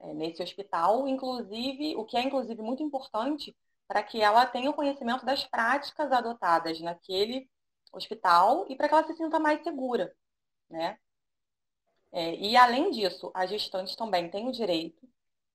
é, 0.00 0.12
nesse 0.12 0.42
hospital, 0.42 1.08
inclusive, 1.08 1.96
o 1.96 2.04
que 2.04 2.16
é 2.16 2.22
inclusive 2.22 2.60
muito 2.60 2.82
importante 2.82 3.56
para 3.86 4.02
que 4.02 4.20
ela 4.20 4.46
tenha 4.46 4.70
o 4.70 4.74
conhecimento 4.74 5.24
das 5.24 5.44
práticas 5.44 6.10
adotadas 6.10 6.80
naquele 6.80 7.48
hospital 7.92 8.66
e 8.68 8.76
para 8.76 8.88
que 8.88 8.94
ela 8.94 9.06
se 9.06 9.14
sinta 9.14 9.38
mais 9.38 9.62
segura, 9.62 10.14
né? 10.68 10.98
É, 12.12 12.34
e 12.36 12.56
além 12.56 12.90
disso, 12.90 13.30
a 13.34 13.44
gestante 13.44 13.96
também 13.96 14.30
tem 14.30 14.48
o 14.48 14.52
direito 14.52 15.08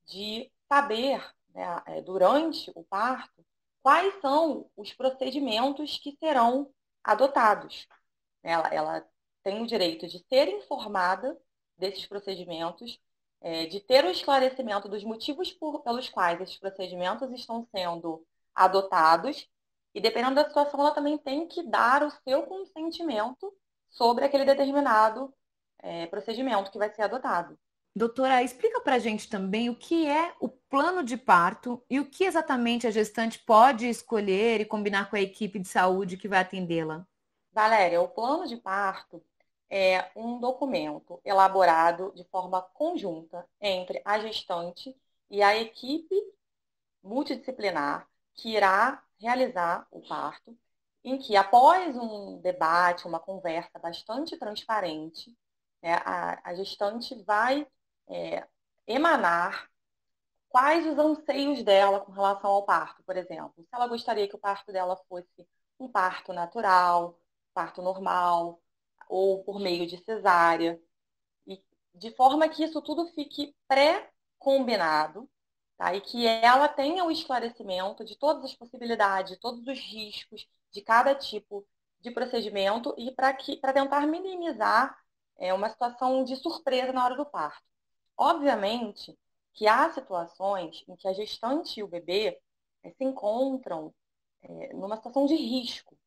de 0.06 0.52
saber, 0.68 1.26
né, 1.54 1.82
é, 1.86 2.02
durante 2.02 2.72
o 2.76 2.84
parto, 2.84 3.46
quais 3.82 4.14
são 4.22 4.70
os 4.76 4.92
procedimentos 4.94 5.98
que 5.98 6.18
serão 6.20 6.70
adotados. 7.04 7.88
Ela, 8.44 8.68
ela 8.74 9.10
tem 9.44 9.62
o 9.62 9.68
direito 9.68 10.08
de 10.08 10.20
ser 10.28 10.48
informada 10.50 11.38
desses 11.78 12.06
procedimentos, 12.06 13.00
é, 13.42 13.66
de 13.66 13.80
ter 13.80 14.04
o 14.04 14.12
esclarecimento 14.12 14.90
dos 14.90 15.04
motivos 15.04 15.52
por, 15.52 15.82
pelos 15.82 16.10
quais 16.10 16.42
esses 16.42 16.58
procedimentos 16.58 17.32
estão 17.32 17.68
sendo 17.74 18.26
adotados, 18.54 19.48
e 19.94 20.02
dependendo 20.02 20.36
da 20.36 20.46
situação, 20.46 20.80
ela 20.80 20.92
também 20.92 21.18
tem 21.18 21.48
que 21.48 21.64
dar 21.64 22.04
o 22.04 22.12
seu 22.12 22.44
consentimento 22.44 23.52
sobre 23.90 24.26
aquele 24.26 24.46
determinado 24.46 25.34
é, 25.80 26.06
procedimento 26.08 26.70
que 26.70 26.78
vai 26.78 26.94
ser 26.94 27.04
adotado. 27.04 27.58
Doutora, 27.96 28.44
explica 28.44 28.80
para 28.82 28.96
a 28.96 29.00
gente 29.00 29.28
também 29.28 29.70
o 29.70 29.76
que 29.76 30.08
é 30.08 30.34
o 30.40 30.48
plano 30.48 31.04
de 31.04 31.18
parto 31.18 31.84
e 31.90 32.00
o 32.00 32.06
que 32.06 32.24
exatamente 32.24 32.86
a 32.86 32.92
gestante 32.92 33.40
pode 33.40 33.90
escolher 33.90 34.62
e 34.62 34.66
combinar 34.66 35.10
com 35.10 35.16
a 35.16 35.22
equipe 35.22 35.58
de 35.58 35.68
saúde 35.68 36.16
que 36.16 36.28
vai 36.28 36.40
atendê-la. 36.40 37.06
Valéria, 37.52 38.00
o 38.00 38.08
plano 38.08 38.48
de 38.48 38.58
parto 38.58 39.24
é 39.70 40.10
um 40.16 40.40
documento 40.40 41.22
elaborado 41.24 42.12
de 42.16 42.24
forma 42.26 42.62
conjunta 42.62 43.48
entre 43.62 44.02
a 44.04 44.20
gestante 44.20 44.96
e 45.30 45.44
a 45.44 45.56
equipe 45.58 46.16
multidisciplinar 47.04 48.08
que 48.34 48.50
irá 48.56 49.04
realizar 49.20 49.88
o 49.92 50.02
parto. 50.02 50.58
em 51.04 51.18
que, 51.18 51.36
após 51.38 51.96
um 51.98 52.42
debate, 52.42 53.08
uma 53.08 53.22
conversa 53.22 53.80
bastante 53.80 54.38
transparente, 54.38 55.36
né, 55.82 55.94
a, 56.06 56.50
a, 56.50 56.54
gestante 56.56 57.16
vai 57.24 57.66
é, 58.10 58.46
emanar 58.86 59.70
quais 60.50 60.86
os 60.86 60.98
anseios 60.98 61.64
dela 61.64 62.02
com 62.02 62.12
relação 62.12 62.50
ao 62.50 62.66
parto, 62.66 63.02
por 63.04 63.16
exemplo. 63.16 63.64
Se 63.64 63.70
ela 63.74 63.88
gostaria 63.88 64.28
que 64.28 64.36
o 64.36 64.40
parto 64.40 64.74
dela 64.74 64.98
fosse 65.08 65.48
um 65.80 65.88
parto 65.88 66.34
natural, 66.34 67.18
parto 67.54 67.82
normal, 67.82 68.62
ou 69.10 69.44
por 69.44 69.60
meio 69.60 69.88
de 69.88 69.98
cesárea, 70.06 70.80
e 71.48 71.62
de 71.96 72.12
forma 72.12 72.48
que 72.48 72.64
isso 72.64 72.82
tudo 72.82 73.08
fique 73.08 73.56
pré-combinado, 73.68 75.30
tá? 75.78 75.94
e 75.96 76.02
que 76.02 76.26
ela 76.28 76.70
tenha 76.70 77.04
o 77.04 77.12
esclarecimento 77.12 78.06
de 78.06 78.16
todas 78.18 78.46
as 78.46 78.56
possibilidades, 78.56 79.34
de 79.34 79.40
todos 79.40 79.68
os 79.68 79.80
riscos 79.80 80.48
de 80.72 80.82
cada 80.82 81.16
tipo 81.16 81.66
de 82.00 82.12
procedimento 82.12 82.94
e 82.98 83.12
para 83.12 83.74
tentar 83.74 84.08
minimizar 84.08 84.98
é, 85.38 85.54
uma 85.54 85.70
situação 85.70 86.24
de 86.24 86.36
surpresa 86.36 86.94
na 86.94 87.04
hora 87.04 87.16
do 87.16 87.26
parto. 87.26 87.64
Obviamente 88.16 89.18
que 89.54 89.68
há 89.68 89.92
situações 89.92 90.86
em 90.88 90.96
que 90.96 91.08
a 91.08 91.14
gestante 91.14 91.80
e 91.80 91.84
o 91.84 91.88
bebê 91.88 92.40
é, 92.84 92.92
se 92.92 93.04
encontram 93.04 93.94
é, 94.42 94.74
numa 94.74 94.96
situação 94.98 95.26
de 95.26 95.36
risco. 95.36 95.98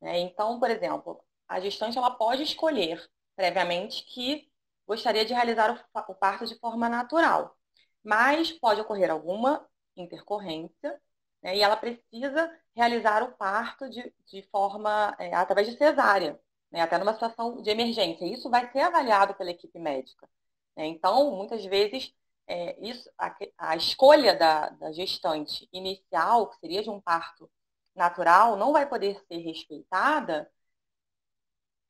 Né? 0.00 0.20
Então, 0.20 0.60
por 0.60 0.70
exemplo, 0.70 1.22
a 1.50 1.58
gestante 1.58 1.98
ela 1.98 2.12
pode 2.12 2.44
escolher 2.44 3.04
previamente 3.34 4.04
que 4.04 4.48
gostaria 4.86 5.24
de 5.24 5.34
realizar 5.34 5.84
o, 6.08 6.14
parto 6.14 6.46
de 6.46 6.54
forma 6.60 6.88
natural, 6.88 7.56
mas 8.04 8.52
pode 8.52 8.80
ocorrer 8.80 9.10
alguma 9.10 9.66
intercorrência 9.96 11.00
né? 11.42 11.56
e 11.56 11.60
ela 11.60 11.76
precisa 11.76 12.56
realizar 12.74 13.24
o 13.24 13.32
parto 13.32 13.90
de, 13.90 14.14
de 14.26 14.42
forma 14.44 15.14
é, 15.18 15.34
através 15.34 15.68
de 15.68 15.76
cesárea, 15.76 16.40
né? 16.70 16.82
até 16.82 16.96
numa 16.98 17.14
situação 17.14 17.60
de 17.60 17.68
emergência. 17.68 18.24
Isso 18.24 18.48
vai 18.48 18.70
ser 18.70 18.82
avaliado 18.82 19.34
pela 19.34 19.50
equipe 19.50 19.78
médica. 19.78 20.28
Né? 20.76 20.86
Então, 20.86 21.32
muitas 21.32 21.64
vezes, 21.64 22.14
é, 22.46 22.78
isso, 22.80 23.10
a, 23.18 23.36
a 23.58 23.76
escolha 23.76 24.36
da, 24.36 24.68
da 24.70 24.92
gestante 24.92 25.68
inicial, 25.72 26.48
que 26.48 26.58
seria 26.60 26.82
de 26.82 26.90
um 26.90 27.00
parto 27.00 27.50
natural, 27.94 28.56
não 28.56 28.72
vai 28.72 28.88
poder 28.88 29.20
ser 29.26 29.38
respeitada 29.38 30.48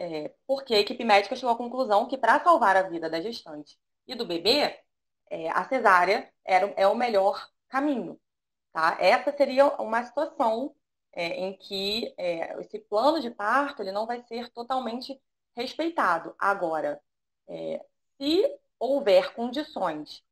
é, 0.01 0.35
porque 0.47 0.75
a 0.75 0.81
equipe 0.81 1.05
médica 1.05 1.37
chegou 1.37 1.51
à 1.51 1.57
conclusão 1.57 2.09
que 2.09 2.17
para 2.17 2.43
salvar 2.43 2.75
a 2.75 2.83
vida 2.83 3.11
da 3.11 3.21
gestante 3.21 3.79
e 4.07 4.15
do 4.15 4.25
bebê, 4.25 4.81
é, 5.29 5.51
a 5.51 5.69
cesárea 5.69 6.33
era, 6.43 6.73
é 6.77 6.87
o 6.87 6.97
melhor 6.97 7.47
caminho. 7.69 8.19
Tá? 8.73 8.97
Essa 8.99 9.31
seria 9.37 9.67
uma 9.77 10.03
situação 10.03 10.75
é, 11.13 11.27
em 11.41 11.57
que 11.59 12.15
é, 12.17 12.59
esse 12.61 12.79
plano 12.79 13.21
de 13.21 13.31
parto 13.31 13.83
ele 13.83 13.93
não 13.93 14.07
vai 14.07 14.23
ser 14.23 14.49
totalmente 14.51 15.21
respeitado. 15.55 16.35
Agora, 16.39 16.99
é, 17.47 17.85
se 18.17 18.59
houver 18.79 19.35
condições, 19.35 20.25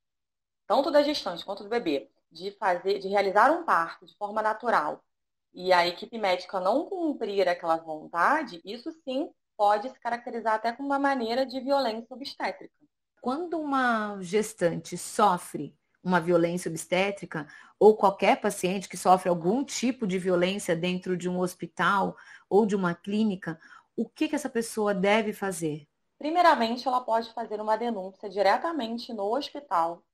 tanto 0.66 0.90
da 0.90 1.02
gestante 1.02 1.44
quanto 1.44 1.64
do 1.64 1.68
bebê, 1.68 2.10
de 2.32 2.52
fazer, 2.52 3.00
de 3.00 3.08
realizar 3.08 3.50
um 3.50 3.64
parto 3.64 4.06
de 4.06 4.16
forma 4.16 4.40
natural 4.40 5.04
e 5.52 5.72
a 5.72 5.86
equipe 5.86 6.16
médica 6.18 6.58
não 6.58 6.88
cumprir 6.88 7.48
aquela 7.48 7.76
vontade, 7.76 8.62
isso 8.64 8.90
sim 9.04 9.30
pode 9.58 9.90
se 9.90 9.98
caracterizar 9.98 10.54
até 10.54 10.72
como 10.72 10.88
uma 10.88 11.00
maneira 11.00 11.44
de 11.44 11.58
violência 11.58 12.14
obstétrica. 12.14 12.72
Quando 13.20 13.58
uma 13.58 14.16
gestante 14.22 14.96
sofre 14.96 15.76
uma 16.02 16.20
violência 16.20 16.70
obstétrica 16.70 17.48
ou 17.78 17.96
qualquer 17.96 18.40
paciente 18.40 18.88
que 18.88 18.96
sofre 18.96 19.28
algum 19.28 19.64
tipo 19.64 20.06
de 20.06 20.16
violência 20.16 20.76
dentro 20.76 21.16
de 21.16 21.28
um 21.28 21.40
hospital 21.40 22.16
ou 22.48 22.64
de 22.64 22.76
uma 22.76 22.94
clínica, 22.94 23.60
o 23.96 24.08
que, 24.08 24.28
que 24.28 24.36
essa 24.36 24.48
pessoa 24.48 24.94
deve 24.94 25.32
fazer? 25.32 25.88
Primeiramente, 26.16 26.86
ela 26.86 27.00
pode 27.00 27.32
fazer 27.34 27.60
uma 27.60 27.76
denúncia 27.76 28.30
diretamente 28.30 29.12
no 29.12 29.34
hospital 29.36 30.04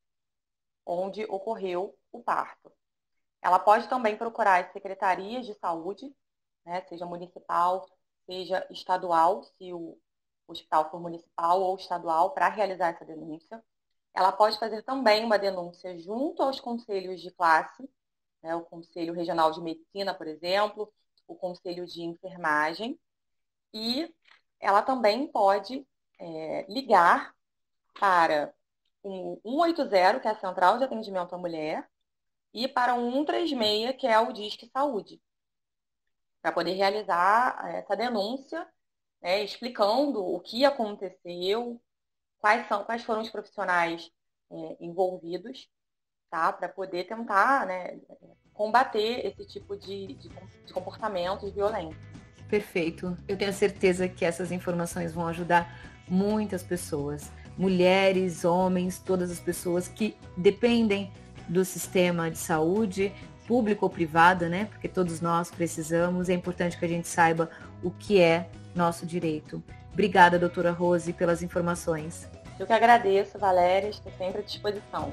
onde 0.87 1.25
ocorreu 1.25 1.95
o 2.11 2.23
parto. 2.23 2.73
Ela 3.43 3.59
pode 3.59 3.89
também 3.89 4.17
procurar 4.17 4.65
as 4.65 4.73
secretarias 4.73 5.45
de 5.45 5.55
saúde, 5.55 6.11
né, 6.65 6.81
seja 6.89 7.05
municipal, 7.05 7.87
seja 8.27 8.67
estadual, 8.71 9.43
se 9.43 9.73
o 9.73 9.99
hospital 10.47 10.91
for 10.91 11.01
municipal 11.01 11.61
ou 11.61 11.77
estadual, 11.77 12.31
para 12.31 12.49
realizar 12.49 12.89
essa 12.89 13.05
denúncia. 13.05 13.63
Ela 14.13 14.31
pode 14.31 14.59
fazer 14.59 14.83
também 14.83 15.25
uma 15.25 15.39
denúncia 15.39 15.99
junto 15.99 16.43
aos 16.43 16.61
conselhos 16.61 17.21
de 17.21 17.31
classe, 17.31 17.89
né, 18.43 18.55
o 18.55 18.63
Conselho 18.63 19.15
Regional 19.15 19.51
de 19.51 19.61
Medicina, 19.61 20.15
por 20.15 20.27
exemplo, 20.27 20.93
o 21.27 21.35
Conselho 21.35 21.87
de 21.87 22.03
Enfermagem, 22.03 22.99
e 23.73 24.15
ela 24.61 24.83
também 24.83 25.27
pode 25.27 25.87
é, 26.19 26.67
ligar 26.69 27.35
para 27.99 28.55
o 29.03 29.41
180, 29.45 30.21
que 30.21 30.29
é 30.29 30.31
a 30.31 30.41
Central 30.41 30.79
de 30.79 30.85
Atendimento 30.85 31.35
à 31.35 31.39
Mulher, 31.39 31.89
e 32.53 32.69
para 32.69 32.95
o 32.95 33.11
136, 33.11 33.97
que 33.97 34.07
é 34.07 34.19
o 34.19 34.33
Disque 34.33 34.71
Saúde, 34.73 35.21
para 36.45 36.53
poder 36.53 36.75
realizar 36.75 37.59
essa 37.75 37.97
denúncia, 37.97 38.69
né, 39.23 39.43
explicando 39.43 40.23
o 40.23 40.39
que 40.41 40.63
aconteceu, 40.63 41.81
quais 42.39 42.69
são, 42.69 42.85
quais 42.85 43.03
foram 43.03 43.23
os 43.23 43.31
profissionais 43.31 44.11
é, 44.53 44.77
envolvidos, 44.79 45.67
tá? 46.31 46.53
Para 46.53 46.69
poder 46.69 47.05
tentar 47.05 47.67
né, 47.67 47.99
combater 48.53 49.25
esse 49.25 49.47
tipo 49.47 49.75
de, 49.75 50.09
de, 50.09 50.29
de. 50.29 50.73
Perfeito. 52.47 53.17
Eu 53.27 53.39
tenho 53.39 53.53
certeza 53.55 54.07
que 54.07 54.23
essas 54.23 54.53
informações 54.53 55.15
vão 55.15 55.27
ajudar 55.29 55.75
muitas 56.07 56.63
pessoas, 56.63 57.33
mulheres, 57.57 58.45
homens, 58.45 58.99
todas 58.99 59.31
as 59.31 59.41
pessoas 59.41 59.89
que 59.89 60.15
dependem 60.37 61.11
do 61.49 61.65
sistema 61.65 62.31
de 62.31 62.37
saúde, 62.37 63.15
público 63.47 63.85
ou 63.85 63.91
privado, 63.91 64.49
né? 64.49 64.67
Porque 64.67 64.89
todos 64.89 65.21
nós 65.21 65.51
precisamos. 65.51 66.29
É 66.29 66.35
importante 66.35 66.79
que 66.79 66.85
a 66.85 66.89
gente 66.89 67.09
saiba 67.09 67.51
o 67.83 67.91
que 67.91 68.21
é 68.21 68.49
nosso 68.75 69.07
direito. 69.07 69.63
Obrigada, 69.93 70.39
doutora 70.39 70.73
Rose, 70.73 71.13
pelas 71.13 71.43
informações. 71.43 72.29
Eu 72.59 72.67
que 72.67 72.73
agradeço, 72.73 73.39
Valéria, 73.39 73.89
estou 73.89 74.13
sempre 74.19 74.41
à 74.41 74.43
disposição. 74.43 75.13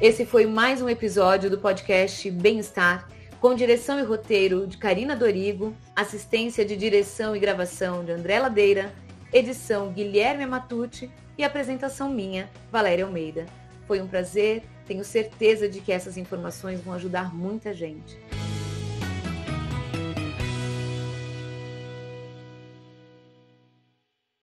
Esse 0.00 0.26
foi 0.26 0.44
mais 0.44 0.82
um 0.82 0.88
episódio 0.88 1.48
do 1.48 1.58
podcast 1.58 2.30
Bem-Estar, 2.30 3.08
com 3.40 3.54
direção 3.54 3.98
e 3.98 4.02
roteiro 4.02 4.66
de 4.66 4.76
Karina 4.76 5.14
Dorigo, 5.14 5.74
assistência 5.94 6.64
de 6.64 6.76
direção 6.76 7.36
e 7.36 7.38
gravação 7.38 8.04
de 8.04 8.12
André 8.12 8.38
Ladeira, 8.38 8.92
edição 9.32 9.92
Guilherme 9.92 10.46
Matucci 10.46 11.10
e 11.38 11.44
apresentação 11.44 12.10
minha, 12.10 12.50
Valéria 12.70 13.04
Almeida. 13.04 13.46
Foi 13.86 14.00
um 14.00 14.06
prazer, 14.06 14.62
tenho 14.86 15.04
certeza 15.04 15.68
de 15.68 15.80
que 15.80 15.92
essas 15.92 16.16
informações 16.16 16.80
vão 16.80 16.94
ajudar 16.94 17.34
muita 17.34 17.72
gente. 17.72 18.18